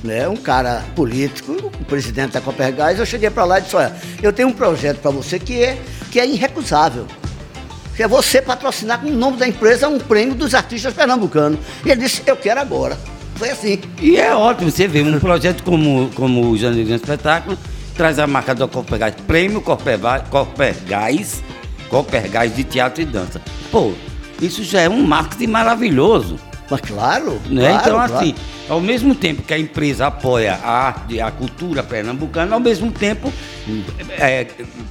né, 0.04 0.28
um 0.28 0.36
cara 0.36 0.84
político, 0.94 1.52
o 1.52 1.84
presidente 1.86 2.32
da 2.32 2.40
Copergás, 2.40 2.98
eu 3.00 3.06
cheguei 3.06 3.30
para 3.30 3.44
lá 3.44 3.58
e 3.58 3.62
disse, 3.62 3.74
olha, 3.74 3.92
eu 4.22 4.32
tenho 4.32 4.48
um 4.48 4.52
projeto 4.52 4.98
para 4.98 5.10
você 5.10 5.38
que 5.38 5.60
é, 5.60 5.76
que 6.12 6.20
é 6.20 6.26
irrecusável. 6.26 7.06
Que 7.96 8.02
é 8.02 8.08
você 8.08 8.40
patrocinar 8.40 9.00
com 9.00 9.08
o 9.08 9.12
nome 9.12 9.36
da 9.36 9.46
empresa 9.46 9.88
um 9.88 9.98
prêmio 9.98 10.34
dos 10.34 10.54
artistas 10.54 10.92
pernambucanos. 10.94 11.58
E 11.84 11.90
ele 11.90 12.02
disse, 12.02 12.22
eu 12.26 12.36
quero 12.36 12.60
agora. 12.60 12.98
Foi 13.36 13.50
assim. 13.50 13.80
E 14.00 14.16
é 14.16 14.34
ótimo 14.34 14.70
você 14.70 14.86
ver 14.86 15.06
um 15.06 15.18
projeto 15.18 15.62
como, 15.62 16.10
como 16.14 16.50
o 16.50 16.56
Janeirinho 16.56 16.96
Espetáculo, 16.96 17.56
traz 17.96 18.18
a 18.18 18.26
marca 18.26 18.54
da 18.54 18.66
Copergás, 18.66 19.14
prêmio 19.26 19.60
Copergás, 19.62 21.42
Copergás 21.88 22.54
de 22.54 22.64
Teatro 22.64 23.02
e 23.02 23.04
Dança. 23.04 23.40
Pô, 23.70 23.92
isso 24.40 24.62
já 24.64 24.80
é 24.80 24.88
um 24.88 25.02
marketing 25.02 25.46
maravilhoso. 25.48 26.36
Mas 26.70 26.80
claro, 26.80 27.40
Né? 27.46 27.68
claro, 27.68 27.76
então, 27.82 27.94
claro. 27.96 28.14
assim, 28.16 28.34
ao 28.70 28.80
mesmo 28.80 29.14
tempo 29.14 29.42
que 29.42 29.52
a 29.52 29.58
empresa 29.58 30.06
apoia 30.06 30.54
a 30.54 30.70
arte, 30.86 31.20
a 31.20 31.30
cultura 31.30 31.82
pernambucana, 31.82 32.54
ao 32.54 32.60
mesmo 32.60 32.90
tempo 32.90 33.30
é, 34.18 34.46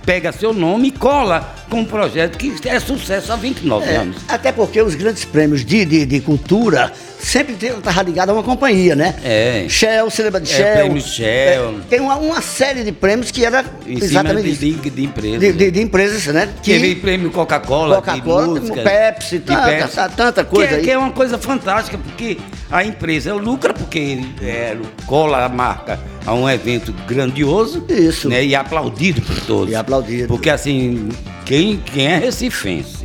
pega 0.06 0.32
seu 0.32 0.54
nome 0.54 0.90
e 0.90 0.92
cola 0.92 1.52
com 1.72 1.80
um 1.80 1.86
projeto 1.86 2.38
que 2.38 2.54
é 2.70 2.80
sucesso 2.80 3.34
há 3.34 3.36
29 3.36 3.86
É, 3.90 3.96
anos. 3.98 4.18
até 4.28 4.52
porque 4.52 4.80
os 4.82 4.94
grandes 4.94 5.26
prêmios 5.26 5.66
de, 5.66 5.84
de, 5.84 6.06
de 6.06 6.22
cultura 6.22 6.94
sempre 7.24 7.56
estava 7.60 8.02
ligado 8.04 8.30
a 8.30 8.34
uma 8.34 8.44
companhia, 8.44 8.96
né? 8.96 9.16
É. 9.24 9.66
Shell, 9.70 10.10
você 10.10 10.24
lembra 10.24 10.42
de 10.42 10.52
É, 10.52 10.56
Shell? 10.56 10.74
prêmio 10.76 11.02
Shell. 11.02 11.26
É, 11.26 11.74
tem 11.90 12.00
uma, 12.02 12.16
uma 12.18 12.42
série 12.42 12.84
de 12.84 12.92
prêmios 12.92 13.32
que 13.32 13.46
era 13.46 13.64
Em 13.88 13.96
cima 13.96 14.06
exatamente 14.06 14.44
de, 14.44 14.70
isso. 14.72 14.82
de, 14.82 14.90
de 14.90 15.04
empresa. 15.06 15.40
De, 15.40 15.54
de- 15.54 15.72
de 15.72 15.82
empresas, 15.82 16.26
né? 16.28 16.50
Teve 16.64 16.96
prêmio 16.96 17.32
Coca-Cola, 17.32 17.96
Coca-Cola, 17.96 18.60
Pepsi, 18.60 19.40
tanta- 19.40 19.64
Pepsi. 19.68 19.96
tá- 19.96 20.10
tanta 20.10 20.44
coisa 20.44 20.68
que, 20.70 20.74
é- 20.74 20.78
aí. 20.78 20.84
que 20.84 20.92
é 20.92 20.98
uma 20.98 21.12
coisa 21.12 21.38
fantástica, 21.38 21.98
porque 21.98 22.38
a 22.70 22.84
empresa 22.84 23.34
lucra, 23.34 23.74
porque 23.74 24.20
é, 24.42 24.76
cola 25.06 25.46
a 25.46 25.50
marca 25.50 26.00
a 26.26 26.34
um 26.34 26.50
evento 26.50 26.94
grandioso. 27.08 27.86
Isso. 27.90 28.28
Né, 28.30 28.44
e 28.44 28.56
aplaudido 28.56 29.22
por 29.22 29.40
todos. 29.42 29.72
E 29.72 29.76
aplaudido. 29.76 30.28
Porque 30.28 30.50
assim, 30.50 31.10
quem, 31.46 31.78
quem 31.94 32.08
é 32.08 32.18
recifense 32.18 33.03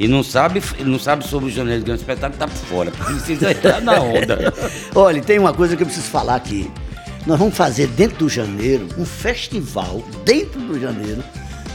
e 0.00 0.08
não 0.08 0.22
sabe, 0.22 0.62
não 0.80 0.98
sabe 0.98 1.24
sobre 1.28 1.50
o 1.50 1.52
Janeiro 1.52 1.80
de 1.80 1.84
Grande 1.86 2.00
Espetáculo, 2.00 2.38
tá 2.38 2.48
por 2.48 2.56
fora. 2.56 2.90
Precisa 2.90 3.50
entrar 3.52 3.82
na 3.82 4.00
onda. 4.00 4.52
Olha, 4.94 5.20
tem 5.20 5.38
uma 5.38 5.52
coisa 5.52 5.76
que 5.76 5.82
eu 5.82 5.86
preciso 5.86 6.08
falar 6.08 6.36
aqui. 6.36 6.70
Nós 7.26 7.38
vamos 7.38 7.54
fazer 7.54 7.86
dentro 7.88 8.16
do 8.16 8.28
janeiro 8.30 8.88
um 8.96 9.04
festival, 9.04 10.02
dentro 10.24 10.58
do 10.58 10.80
janeiro, 10.80 11.22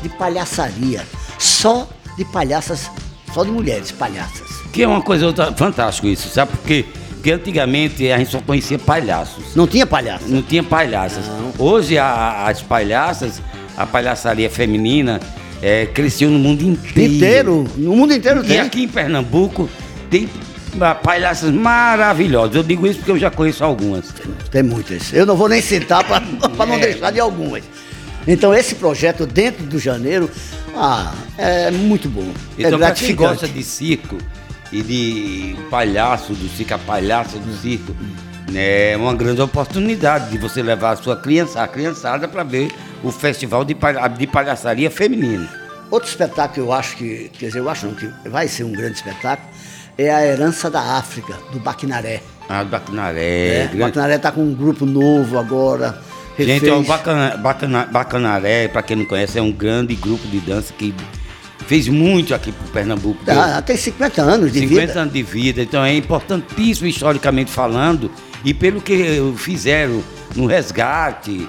de 0.02 0.10
palhaçaria. 0.10 1.06
Só 1.38 1.88
de 2.18 2.26
palhaças, 2.26 2.90
só 3.32 3.44
de 3.44 3.52
mulheres 3.52 3.92
palhaças. 3.92 4.48
Que 4.74 4.82
é 4.82 4.88
uma 4.88 5.04
coisa 5.04 5.28
outra, 5.28 5.54
fantástico 5.54 6.08
isso, 6.08 6.28
sabe 6.30 6.52
por 6.52 6.66
quê? 6.66 6.84
Porque 7.12 7.32
antigamente 7.32 8.12
a 8.12 8.18
gente 8.18 8.32
só 8.32 8.40
conhecia 8.42 8.80
palhaços. 8.80 9.56
Não 9.56 9.68
tinha 9.68 9.86
palhaço. 9.86 10.26
Não 10.28 10.42
tinha 10.42 10.64
palhaças. 10.64 11.26
Não. 11.28 11.54
Hoje 11.60 11.96
a- 11.98 12.48
as 12.48 12.62
palhaças, 12.64 13.40
a 13.78 13.86
palhaçaria 13.86 14.50
feminina, 14.50 15.20
é, 15.62 15.86
cresceu 15.88 16.30
no 16.30 16.40
mundo 16.40 16.62
inteiro. 16.64 17.14
Inteiro, 17.14 17.68
no 17.78 17.96
mundo 17.96 18.14
inteiro 18.14 18.44
E 18.44 18.48
tem. 18.48 18.60
aqui 18.60 18.84
em 18.84 18.88
Pernambuco 18.88 19.70
tem 20.10 20.30
palhaças 21.04 21.52
maravilhosas. 21.54 22.56
Eu 22.56 22.64
digo 22.64 22.86
isso 22.86 23.00
porque 23.00 23.12
eu 23.12 23.20
já 23.20 23.32
conheço 23.32 23.64
algumas. 23.64 24.14
Tem 24.52 24.62
muitas. 24.64 25.14
Eu 25.14 25.26
não 25.26 25.36
vou 25.36 25.48
nem 25.48 25.62
citar 25.62 26.04
para 26.04 26.20
não 26.66 26.76
É. 26.76 26.80
deixar 26.80 27.12
de 27.12 27.20
algumas. 27.20 27.64
Então 28.28 28.54
esse 28.54 28.76
projeto 28.76 29.26
dentro 29.26 29.64
do 29.66 29.78
janeiro, 29.80 30.30
ah, 30.76 31.14
é 31.38 31.72
muito 31.72 32.10
bom. 32.10 32.28
Então, 32.58 32.58
é 32.58 32.62
para 32.70 32.70
quem 32.70 32.78
gratificante. 32.80 33.18
gosta 33.30 33.48
de 33.48 33.64
circo 33.64 34.18
e 34.72 34.82
de 34.82 35.56
palhaço 35.70 36.34
do 36.34 36.50
circo, 36.50 36.74
a 36.74 36.80
palhaça 36.80 37.38
do 37.38 37.54
circo, 37.62 37.96
né, 38.52 38.92
é 38.94 38.98
uma 38.98 39.14
grande 39.14 39.42
oportunidade 39.42 40.32
de 40.32 40.38
você 40.40 40.62
levar 40.64 40.92
a 40.92 40.96
sua 40.96 41.16
criança, 41.16 41.62
a 41.62 41.68
criançada 41.68 42.28
para 42.28 42.44
ver 42.44 42.70
o 43.06 43.12
festival 43.12 43.64
de, 43.64 43.76
palha- 43.76 44.08
de 44.08 44.28
palhaçaria 44.28 44.90
feminina. 44.90 45.48
Outro 45.92 46.10
espetáculo 46.10 46.54
que 46.54 46.60
eu 46.60 46.74
acho 46.74 46.98
que, 46.98 47.30
quer 47.38 47.48
dizer, 47.48 47.60
eu 47.60 47.70
acho 47.70 47.86
não, 47.86 47.94
que 47.94 48.10
vai 48.28 48.48
ser 48.48 48.64
um 48.64 48.72
grande 48.72 48.96
espetáculo, 48.96 49.48
é 49.98 50.14
a 50.14 50.26
Herança 50.26 50.70
da 50.70 50.82
África, 50.98 51.34
do 51.54 51.60
Baquinaré. 51.60 52.22
A 52.50 52.64
do 52.64 52.70
Bacanaré. 52.70 53.22
É, 53.22 53.70
o 53.74 53.78
Baquinaré 53.78 54.16
está 54.16 54.32
com 54.32 54.42
um 54.42 54.54
grupo 54.54 54.86
novo 54.86 55.38
agora. 55.38 56.02
Gente, 56.38 56.68
ó, 56.70 56.74
o 56.76 56.80
refez- 56.80 56.88
Bacana- 56.88 57.38
Bacana- 57.38 57.86
Bacanaré, 57.92 58.68
para 58.68 58.82
quem 58.82 58.98
não 58.98 59.06
conhece, 59.06 59.38
é 59.38 59.42
um 59.42 59.52
grande 59.52 59.96
grupo 59.96 60.28
de 60.28 60.40
dança 60.40 60.74
que 60.78 60.94
fez 61.68 61.88
muito 61.88 62.34
aqui 62.36 62.52
pro 62.52 62.68
Pernambuco. 62.72 63.20
Ah, 63.28 63.62
tem 63.62 63.78
50 63.78 64.22
anos 64.22 64.52
de 64.52 64.60
50 64.62 64.88
vida. 64.88 65.00
anos 65.02 65.14
de 65.14 65.24
vida, 65.24 65.62
então 65.62 65.84
é 65.86 65.94
importantíssimo 65.96 66.88
historicamente 66.88 67.50
falando 67.52 68.12
e 68.44 68.54
pelo 68.54 68.82
que 68.82 69.34
fizeram 69.38 70.04
no 70.36 70.46
resgate 70.46 71.48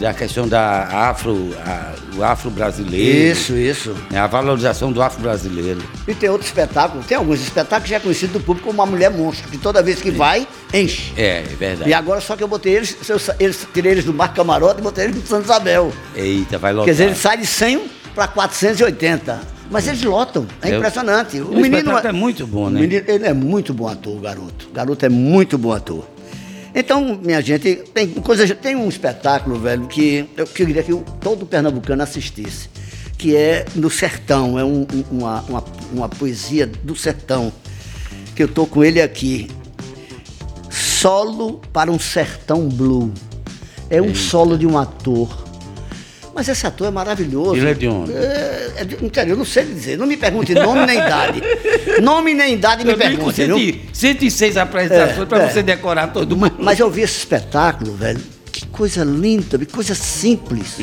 da 0.00 0.14
questão 0.14 0.48
da 0.48 1.08
afro, 1.10 1.54
a- 1.64 1.92
o 2.16 2.24
afro 2.24 2.50
brasileiro, 2.50 3.32
Isso, 3.32 3.54
isso. 3.54 3.94
a 4.14 4.26
valorização 4.26 4.90
do 4.90 5.02
afro 5.02 5.20
brasileiro. 5.22 5.80
E 6.08 6.14
tem 6.14 6.30
outro 6.30 6.46
espetáculo, 6.46 7.02
tem 7.04 7.16
alguns 7.18 7.40
espetáculos 7.40 7.84
que 7.84 7.90
já 7.90 7.96
é 7.96 8.00
conhecido 8.00 8.34
do 8.34 8.40
público 8.40 8.68
como 8.68 8.80
uma 8.82 8.86
mulher 8.90 9.10
monstro, 9.10 9.48
que 9.50 9.58
toda 9.58 9.82
vez 9.82 10.00
que 10.00 10.10
vai, 10.10 10.46
enche. 10.72 11.12
É, 11.16 11.40
é 11.40 11.56
verdade. 11.58 11.90
E 11.90 11.94
agora 11.94 12.20
só 12.20 12.34
que 12.34 12.42
eu 12.42 12.48
botei 12.48 12.74
eles, 12.76 12.96
eu 13.08 13.20
eles 13.38 13.66
tirei 13.74 13.92
eles 13.92 14.04
do 14.04 14.14
Marco 14.14 14.34
Camarote 14.36 14.80
e 14.80 14.82
botei 14.82 15.04
eles 15.04 15.16
no 15.16 15.26
Santa 15.26 15.44
Isabel. 15.44 15.92
Eita, 16.16 16.56
vai 16.58 16.72
lotar. 16.72 16.86
Quer 16.86 16.92
dizer, 16.92 17.04
ele 17.04 17.14
sai 17.14 17.36
de 17.36 17.46
100 17.46 17.82
para 18.14 18.28
480. 18.28 19.40
Mas 19.70 19.86
eles 19.88 20.02
lotam, 20.02 20.46
é 20.60 20.70
Eu- 20.70 20.76
impressionante. 20.78 21.40
O 21.40 21.58
espetáculo 21.60 22.06
é 22.08 22.12
muito 22.12 22.46
bom, 22.46 22.66
o 22.66 22.70
né? 22.70 22.80
menino, 22.80 23.04
ele 23.08 23.26
é 23.26 23.32
muito 23.32 23.72
bom 23.72 23.88
ator, 23.88 24.16
o 24.16 24.20
garoto. 24.20 24.68
O 24.70 24.72
garoto 24.74 25.06
é 25.06 25.08
muito 25.08 25.56
bom 25.56 25.72
ator. 25.72 26.06
Então, 26.74 27.18
minha 27.22 27.40
gente, 27.42 27.76
tem, 27.92 28.08
coisa, 28.08 28.54
tem 28.54 28.74
um 28.76 28.88
espetáculo, 28.88 29.58
velho, 29.58 29.86
que 29.86 30.26
eu 30.36 30.46
queria 30.46 30.82
que 30.82 30.94
todo 31.20 31.44
pernambucano 31.44 32.02
assistisse, 32.02 32.68
que 33.18 33.36
é 33.36 33.66
no 33.74 33.90
sertão, 33.90 34.58
é 34.58 34.64
um- 34.64 34.86
um- 34.92 35.04
uma, 35.18 35.40
uma, 35.42 35.64
uma 35.92 36.08
poesia 36.08 36.66
do 36.66 36.96
sertão, 36.96 37.52
que 38.34 38.42
eu 38.42 38.48
tô 38.48 38.66
com 38.66 38.82
ele 38.82 39.02
aqui. 39.02 39.50
Solo 40.70 41.60
para 41.72 41.90
um 41.90 41.98
sertão 41.98 42.68
blue. 42.68 43.12
É 43.90 44.00
um 44.00 44.14
solo 44.14 44.56
de 44.56 44.66
um 44.66 44.78
ator. 44.78 45.44
Mas 46.34 46.48
esse 46.48 46.66
ator 46.66 46.86
é 46.88 46.90
maravilhoso. 46.90 47.56
Ele 47.56 47.68
é 47.70 47.74
de 47.74 47.86
onde? 47.88 48.12
É, 48.12 48.72
é 48.78 48.84
de 48.84 49.04
interior, 49.04 49.36
não 49.36 49.44
sei 49.44 49.64
dizer. 49.66 49.98
Não 49.98 50.06
me 50.06 50.16
pergunte 50.16 50.54
nome 50.54 50.86
nem 50.86 50.96
idade. 50.98 51.42
Nome 52.02 52.32
nem 52.34 52.54
idade 52.54 52.84
me 52.86 52.94
pergunte, 52.96 53.44
viu? 53.44 53.56
100 53.56 53.80
106 53.92 54.56
apresentações 54.56 55.18
É, 55.18 55.24
para 55.26 55.42
é. 55.44 55.50
você 55.50 55.62
decorar 55.62 56.08
todo 56.08 56.34
mundo. 56.36 56.54
Mas 56.58 56.80
eu 56.80 56.90
vi 56.90 57.02
esse 57.02 57.18
espetáculo, 57.18 57.92
velho. 57.94 58.20
Que 58.50 58.66
coisa 58.66 59.04
linda, 59.04 59.58
que 59.58 59.66
coisa 59.66 59.94
simples. 59.94 60.78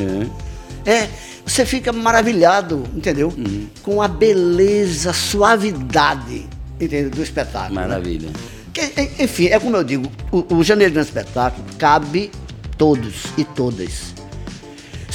É. 0.86 0.92
É, 0.92 1.10
você 1.46 1.66
fica 1.66 1.92
maravilhado, 1.92 2.84
entendeu? 2.96 3.34
Uhum. 3.36 3.66
Com 3.82 4.02
a 4.04 4.08
beleza, 4.08 5.12
suavidade, 5.14 6.48
entendeu? 6.80 7.10
Do 7.10 7.24
espetáculo. 7.24 7.76
né? 7.76 7.82
Maravilha. 7.88 8.30
Que, 8.72 8.82
en- 9.02 9.24
enfim, 9.24 9.48
é 9.48 9.60
como 9.60 9.76
eu 9.76 9.84
digo, 9.84 10.10
o, 10.32 10.58
o 10.58 10.64
Janeiro 10.64 10.94
Grande 10.94 11.10
Espetáculo 11.10 11.66
cabe 11.78 12.30
todos 12.78 13.24
e 13.38 13.44
todas. 13.44 14.14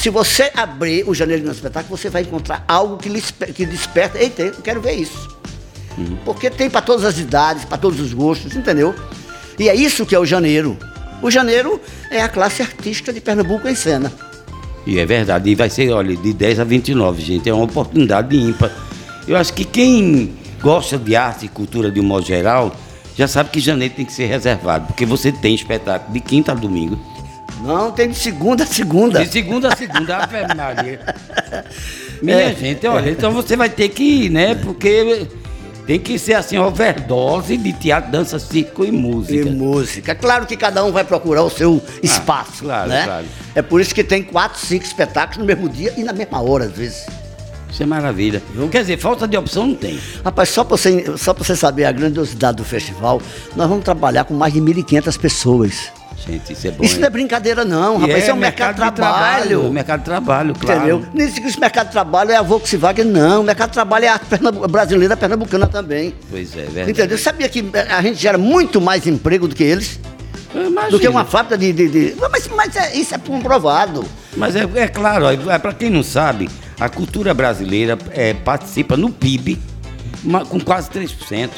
Se 0.05 0.11
você 0.11 0.51
abrir 0.55 1.09
o 1.09 1.15
Janeiro 1.15 1.45
Grande 1.45 1.57
Espetáculo, 1.57 1.97
você 1.97 2.11
vai 2.11 2.21
encontrar 2.21 2.63
algo 2.69 2.99
que, 2.99 3.09
lhe 3.09 3.23
que 3.23 3.65
desperta. 3.65 4.19
Eita, 4.19 4.43
eu 4.43 4.53
quero 4.63 4.79
ver 4.79 4.93
isso. 4.93 5.35
Porque 6.27 6.51
tem 6.51 6.69
para 6.69 6.83
todas 6.83 7.07
as 7.07 7.17
idades, 7.17 7.65
para 7.65 7.79
todos 7.79 7.99
os 8.01 8.13
gostos, 8.13 8.55
entendeu? 8.55 8.95
E 9.59 9.67
é 9.67 9.75
isso 9.75 10.05
que 10.05 10.15
é 10.15 10.19
o 10.19 10.27
janeiro. 10.27 10.77
O 11.23 11.31
janeiro 11.31 11.81
é 12.11 12.21
a 12.21 12.29
classe 12.29 12.61
artística 12.61 13.15
de 13.15 13.21
Pernambuco 13.23 13.67
em 13.67 13.75
cena. 13.75 14.13
E 14.87 14.99
é 14.99 15.07
verdade, 15.07 15.49
e 15.49 15.55
vai 15.55 15.71
ser, 15.71 15.91
olha, 15.91 16.15
de 16.15 16.35
10 16.35 16.61
a 16.61 16.65
29, 16.65 17.23
gente, 17.23 17.49
é 17.49 17.55
uma 17.55 17.65
oportunidade 17.65 18.37
ímpar. 18.37 18.71
Eu 19.27 19.39
acho 19.39 19.55
que 19.55 19.65
quem 19.65 20.35
gosta 20.61 20.99
de 20.99 21.17
arte 21.17 21.47
e 21.47 21.49
cultura 21.49 21.91
de 21.91 21.99
um 21.99 22.05
modo 22.05 22.27
geral, 22.27 22.77
já 23.17 23.27
sabe 23.27 23.49
que 23.49 23.59
janeiro 23.59 23.95
tem 23.95 24.05
que 24.05 24.13
ser 24.13 24.27
reservado, 24.27 24.87
porque 24.87 25.07
você 25.07 25.33
tem 25.33 25.55
espetáculo 25.55 26.13
de 26.13 26.21
quinta 26.21 26.53
a 26.53 26.55
domingo. 26.55 27.14
Não, 27.61 27.91
tem 27.93 28.09
de 28.09 28.17
segunda 28.17 28.65
a 28.65 28.67
segunda. 28.67 29.25
De 29.25 29.33
segunda 29.33 29.73
a 29.73 29.77
segunda, 29.77 30.19
Ave 30.19 30.55
Maria. 30.55 31.01
Minha 32.23 32.41
é, 32.41 32.55
gente, 32.55 32.87
olha, 32.87 33.11
então 33.11 33.33
você 33.33 33.57
vai 33.57 33.69
ter 33.69 33.89
que 33.89 34.03
ir, 34.03 34.31
né? 34.31 34.55
Porque 34.55 35.27
tem 35.87 35.99
que 35.99 36.19
ser 36.19 36.35
assim, 36.35 36.57
overdose 36.57 37.57
de 37.57 37.73
teatro, 37.73 38.11
dança, 38.11 38.39
circo 38.39 38.85
e 38.85 38.91
música. 38.91 39.49
E 39.49 39.51
música. 39.51 40.15
Claro 40.15 40.47
que 40.47 40.57
cada 40.57 40.85
um 40.85 40.93
vai 40.93 41.05
procurar 41.05 41.43
o 41.43 41.51
seu 41.51 41.83
ah, 41.87 41.91
espaço. 42.03 42.65
Claro, 42.65 42.89
né? 42.89 43.05
claro. 43.05 43.27
É 43.55 43.63
por 43.63 43.81
isso 43.81 43.95
que 43.95 44.03
tem 44.03 44.23
quatro, 44.23 44.59
cinco 44.59 44.85
espetáculos 44.85 45.39
no 45.39 45.45
mesmo 45.45 45.69
dia 45.69 45.93
e 45.97 46.03
na 46.03 46.13
mesma 46.13 46.41
hora, 46.41 46.65
às 46.65 46.73
vezes. 46.73 47.07
Isso 47.71 47.83
é 47.83 47.87
maravilha. 47.87 48.41
Quer 48.71 48.83
dizer, 48.83 48.99
falta 48.99 49.27
de 49.27 49.37
opção 49.37 49.67
não 49.67 49.75
tem. 49.75 49.99
Rapaz, 50.25 50.49
só 50.49 50.63
para 50.65 50.77
você, 50.77 51.17
só 51.19 51.35
você 51.35 51.57
saber 51.57 51.85
a 51.85 51.93
grandiosidade 51.93 52.59
do 52.59 52.65
festival, 52.65 53.21
nós 53.57 53.69
vamos 53.69 53.85
trabalhar 53.85 54.25
com 54.25 54.33
mais 54.33 54.53
de 54.53 54.61
1.500 54.61 55.19
pessoas. 55.19 55.93
Gente, 56.17 56.53
isso 56.53 56.67
é 56.67 56.71
bom. 56.71 56.85
Isso 56.85 56.99
não 56.99 57.07
é 57.07 57.11
brincadeira, 57.11 57.65
não, 57.65 57.99
rapaz. 57.99 58.15
É, 58.15 58.19
isso 58.19 58.31
é 58.31 58.35
um 58.35 58.37
mercado, 58.37 58.69
mercado 58.69 58.91
de 58.91 58.97
trabalho. 58.97 59.49
trabalho. 59.49 59.73
Mercado 59.73 59.99
de 60.01 60.05
trabalho, 60.05 60.55
claro. 60.55 60.79
Entendeu? 60.79 61.07
Nem 61.13 61.31
que 61.31 61.47
esse 61.47 61.61
mercado 61.61 61.87
de 61.87 61.93
trabalho 61.93 62.31
é 62.31 62.37
a 62.37 62.43
Volkswagen, 62.43 63.05
não. 63.05 63.43
O 63.43 63.45
mercado 63.45 63.71
de 63.71 63.75
trabalho 63.75 64.05
é 64.05 64.09
a 64.09 64.21
brasileira 64.69 65.17
pernambucana 65.17 65.67
também. 65.67 66.15
Pois 66.31 66.57
é, 66.57 66.63
verdade. 66.63 66.91
Entendeu? 66.91 67.19
Sabia 67.19 67.49
que 67.49 67.65
a 67.91 68.01
gente 68.01 68.21
gera 68.21 68.39
muito 68.39 68.81
mais 68.81 69.07
emprego 69.07 69.47
do 69.47 69.55
que 69.55 69.65
eles? 69.65 70.01
Do 70.91 71.01
que 71.01 71.09
uma 71.09 71.25
fábrica 71.25 71.59
de. 71.59 71.73
de, 71.73 71.89
de... 71.89 72.17
Mas, 72.31 72.49
mas 72.49 72.77
é, 72.77 72.97
isso 72.97 73.15
é 73.15 73.19
comprovado. 73.19 74.05
Mas 74.37 74.55
é, 74.55 74.69
é 74.77 74.89
claro, 74.89 75.27
é, 75.27 75.59
para 75.59 75.73
quem 75.73 75.91
não 75.91 76.03
sabe, 76.03 76.49
a 76.79 76.89
cultura 76.89 77.35
brasileira 77.35 77.99
é, 78.13 78.35
participa 78.35 78.97
no 78.97 79.11
PIB 79.11 79.59
uma, 80.25 80.45
com 80.45 80.61
quase 80.61 80.89
3% 80.91 81.51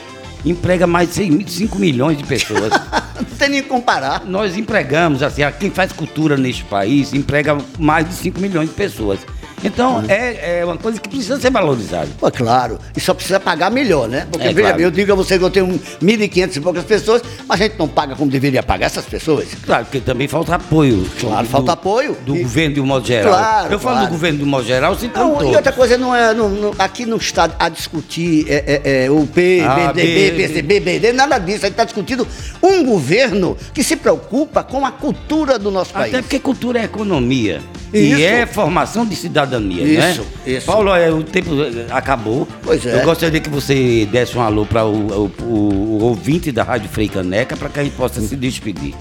emprega 0.47 0.87
mais 0.87 1.15
de 1.15 1.51
5 1.51 1.79
milhões 1.79 2.17
de 2.17 2.25
pessoas. 2.25 2.71
Não 3.17 3.39
tem 3.39 3.49
nem 3.49 3.63
comparar. 3.63 4.25
Nós 4.25 4.57
empregamos, 4.57 5.23
assim, 5.23 5.43
quem 5.59 5.71
faz 5.71 5.93
cultura 5.93 6.37
neste 6.37 6.65
país 6.65 7.13
emprega 7.13 7.57
mais 7.79 8.09
de 8.09 8.15
5 8.15 8.41
milhões 8.41 8.69
de 8.69 8.75
pessoas. 8.75 9.21
Então, 9.65 10.05
é, 10.09 10.61
é 10.61 10.65
uma 10.65 10.77
coisa 10.77 11.01
que 11.01 11.09
precisa 11.09 11.41
ser 11.41 11.51
valorizada. 11.51 12.09
Pô, 12.19 12.31
claro. 12.31 12.79
E 12.97 13.01
só 13.01 13.15
precisa 13.15 13.41
pagar 13.41 13.71
melhor, 13.71 14.09
né? 14.09 14.27
Porque, 14.31 14.47
é, 14.47 14.53
veja 14.53 14.61
claro. 14.61 14.77
bem, 14.77 14.85
eu 14.85 14.91
digo 14.91 15.13
a 15.13 15.15
você 15.15 15.39
que 15.39 15.45
eu 15.45 15.51
tenho 15.51 15.67
1.500 15.67 16.57
e 16.57 16.61
poucas 16.61 16.85
pessoas, 16.85 17.23
mas 17.49 17.61
a 17.61 17.65
gente 17.65 17.79
não 17.79 17.89
paga 17.89 18.15
como 18.15 18.31
deveria 18.31 18.63
pagar 18.63 18.87
essas 18.87 19.05
pessoas. 19.05 19.49
Claro, 19.65 19.85
porque 19.85 20.01
também 20.01 20.29
falta 20.29 20.55
apoio. 20.55 21.07
Claro, 21.19 21.47
falta 21.47 21.73
apoio. 21.73 22.17
Do 22.25 22.37
e... 22.37 22.43
governo 22.43 22.75
de 22.75 22.81
um 22.81 22.87
modo 22.87 23.07
geral. 23.07 23.33
Claro, 23.33 23.73
Eu 23.73 23.79
falo 23.79 24.07
do 24.07 24.11
governo 24.11 24.39
de 24.39 24.45
um 24.45 24.49
modo 24.49 24.67
geral, 24.67 24.95
se 24.95 25.09
não, 25.09 25.53
E 25.53 25.57
outra 25.57 25.73
coisa, 25.73 25.97
não 25.97 26.15
é, 26.15 26.35
não, 26.35 26.49
não, 26.49 26.75
aqui 26.79 27.07
não 27.07 27.17
está 27.17 27.51
a 27.59 27.69
discutir 27.69 28.47
é, 28.49 28.83
é, 28.85 29.05
é 29.05 29.11
o 29.11 29.27
PBD, 29.27 30.33
PCB, 30.33 30.81
BD, 30.81 31.13
nada 31.13 31.39
disso. 31.39 31.59
A 31.59 31.69
gente 31.69 31.73
está 31.73 31.85
discutindo 31.85 32.27
um 32.63 32.85
governo 32.85 33.57
que 33.73 33.83
se 33.83 33.97
preocupa 33.97 34.63
com 34.63 34.85
a 34.85 34.91
cultura 34.91 35.59
do 35.59 35.71
nosso 35.71 35.93
país. 35.93 36.13
Até 36.13 36.23
porque 36.23 36.39
cultura 36.39 36.81
é 36.81 36.85
economia. 36.85 37.61
Isso. 37.93 38.19
E 38.19 38.25
é 38.25 38.47
formação 38.47 39.07
de 39.07 39.15
cidadania, 39.47 39.83
isso, 39.83 40.23
né? 40.23 40.29
Isso. 40.47 40.67
Paulo, 40.67 40.95
é, 40.95 41.11
o 41.11 41.23
tempo 41.23 41.51
acabou. 41.91 42.47
Pois 42.63 42.85
é. 42.85 43.01
Eu 43.01 43.05
gostaria 43.05 43.41
que 43.41 43.49
você 43.49 44.07
desse 44.11 44.37
um 44.37 44.43
alô 44.43 44.67
para 44.67 44.85
o, 44.85 45.31
o, 45.41 45.43
o, 45.45 46.03
ouvinte 46.03 46.53
da 46.53 46.63
Rádio 46.63 46.89
Frei 46.89 47.09
Caneca 47.09 47.57
para 47.57 47.69
que 47.69 47.81
a 47.81 47.85
gente 47.85 47.97
possa 47.97 48.21
se 48.21 48.37
despedir. 48.37 48.95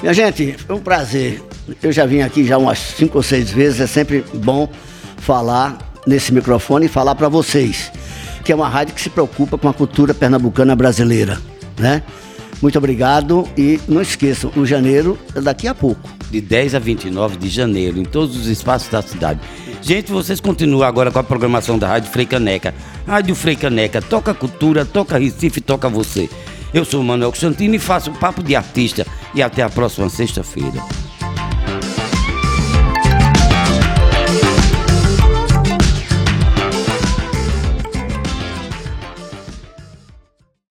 Minha 0.00 0.12
gente, 0.12 0.54
foi 0.66 0.76
um 0.76 0.80
prazer. 0.80 1.42
Eu 1.82 1.92
já 1.92 2.04
vim 2.04 2.20
aqui 2.20 2.44
já 2.44 2.58
umas 2.58 2.78
cinco 2.78 3.18
ou 3.18 3.22
seis 3.22 3.50
vezes. 3.50 3.80
É 3.80 3.86
sempre 3.86 4.24
bom 4.34 4.68
falar 5.18 5.78
nesse 6.06 6.32
microfone 6.32 6.86
e 6.86 6.88
falar 6.88 7.14
para 7.14 7.28
vocês 7.28 7.90
que 8.46 8.52
é 8.52 8.54
uma 8.54 8.68
rádio 8.68 8.94
que 8.94 9.00
se 9.00 9.10
preocupa 9.10 9.58
com 9.58 9.68
a 9.68 9.74
cultura 9.74 10.14
pernambucana 10.14 10.76
brasileira, 10.76 11.36
né? 11.76 12.00
Muito 12.62 12.78
obrigado 12.78 13.44
e 13.58 13.80
não 13.88 14.00
esqueçam, 14.00 14.52
o 14.56 14.64
janeiro 14.64 15.18
é 15.34 15.40
daqui 15.40 15.66
a 15.66 15.74
pouco. 15.74 16.15
De 16.30 16.40
10 16.40 16.74
a 16.74 16.78
29 16.78 17.36
de 17.36 17.48
janeiro, 17.48 17.98
em 17.98 18.04
todos 18.04 18.36
os 18.36 18.46
espaços 18.46 18.88
da 18.88 19.00
cidade. 19.00 19.40
Gente, 19.80 20.10
vocês 20.10 20.40
continuam 20.40 20.82
agora 20.82 21.10
com 21.10 21.18
a 21.18 21.24
programação 21.24 21.78
da 21.78 21.86
Rádio 21.86 22.10
Freicaneca. 22.10 22.74
Rádio 23.06 23.34
Freicaneca, 23.34 24.02
toca 24.02 24.34
cultura, 24.34 24.84
toca 24.84 25.18
Recife, 25.18 25.60
toca 25.60 25.88
você. 25.88 26.28
Eu 26.74 26.84
sou 26.84 27.00
o 27.00 27.04
Manuel 27.04 27.30
Constantino 27.30 27.74
e 27.74 27.78
faço 27.78 28.10
o 28.10 28.18
Papo 28.18 28.42
de 28.42 28.56
Artista. 28.56 29.06
E 29.34 29.42
até 29.42 29.62
a 29.62 29.70
próxima 29.70 30.08
sexta-feira. 30.08 30.82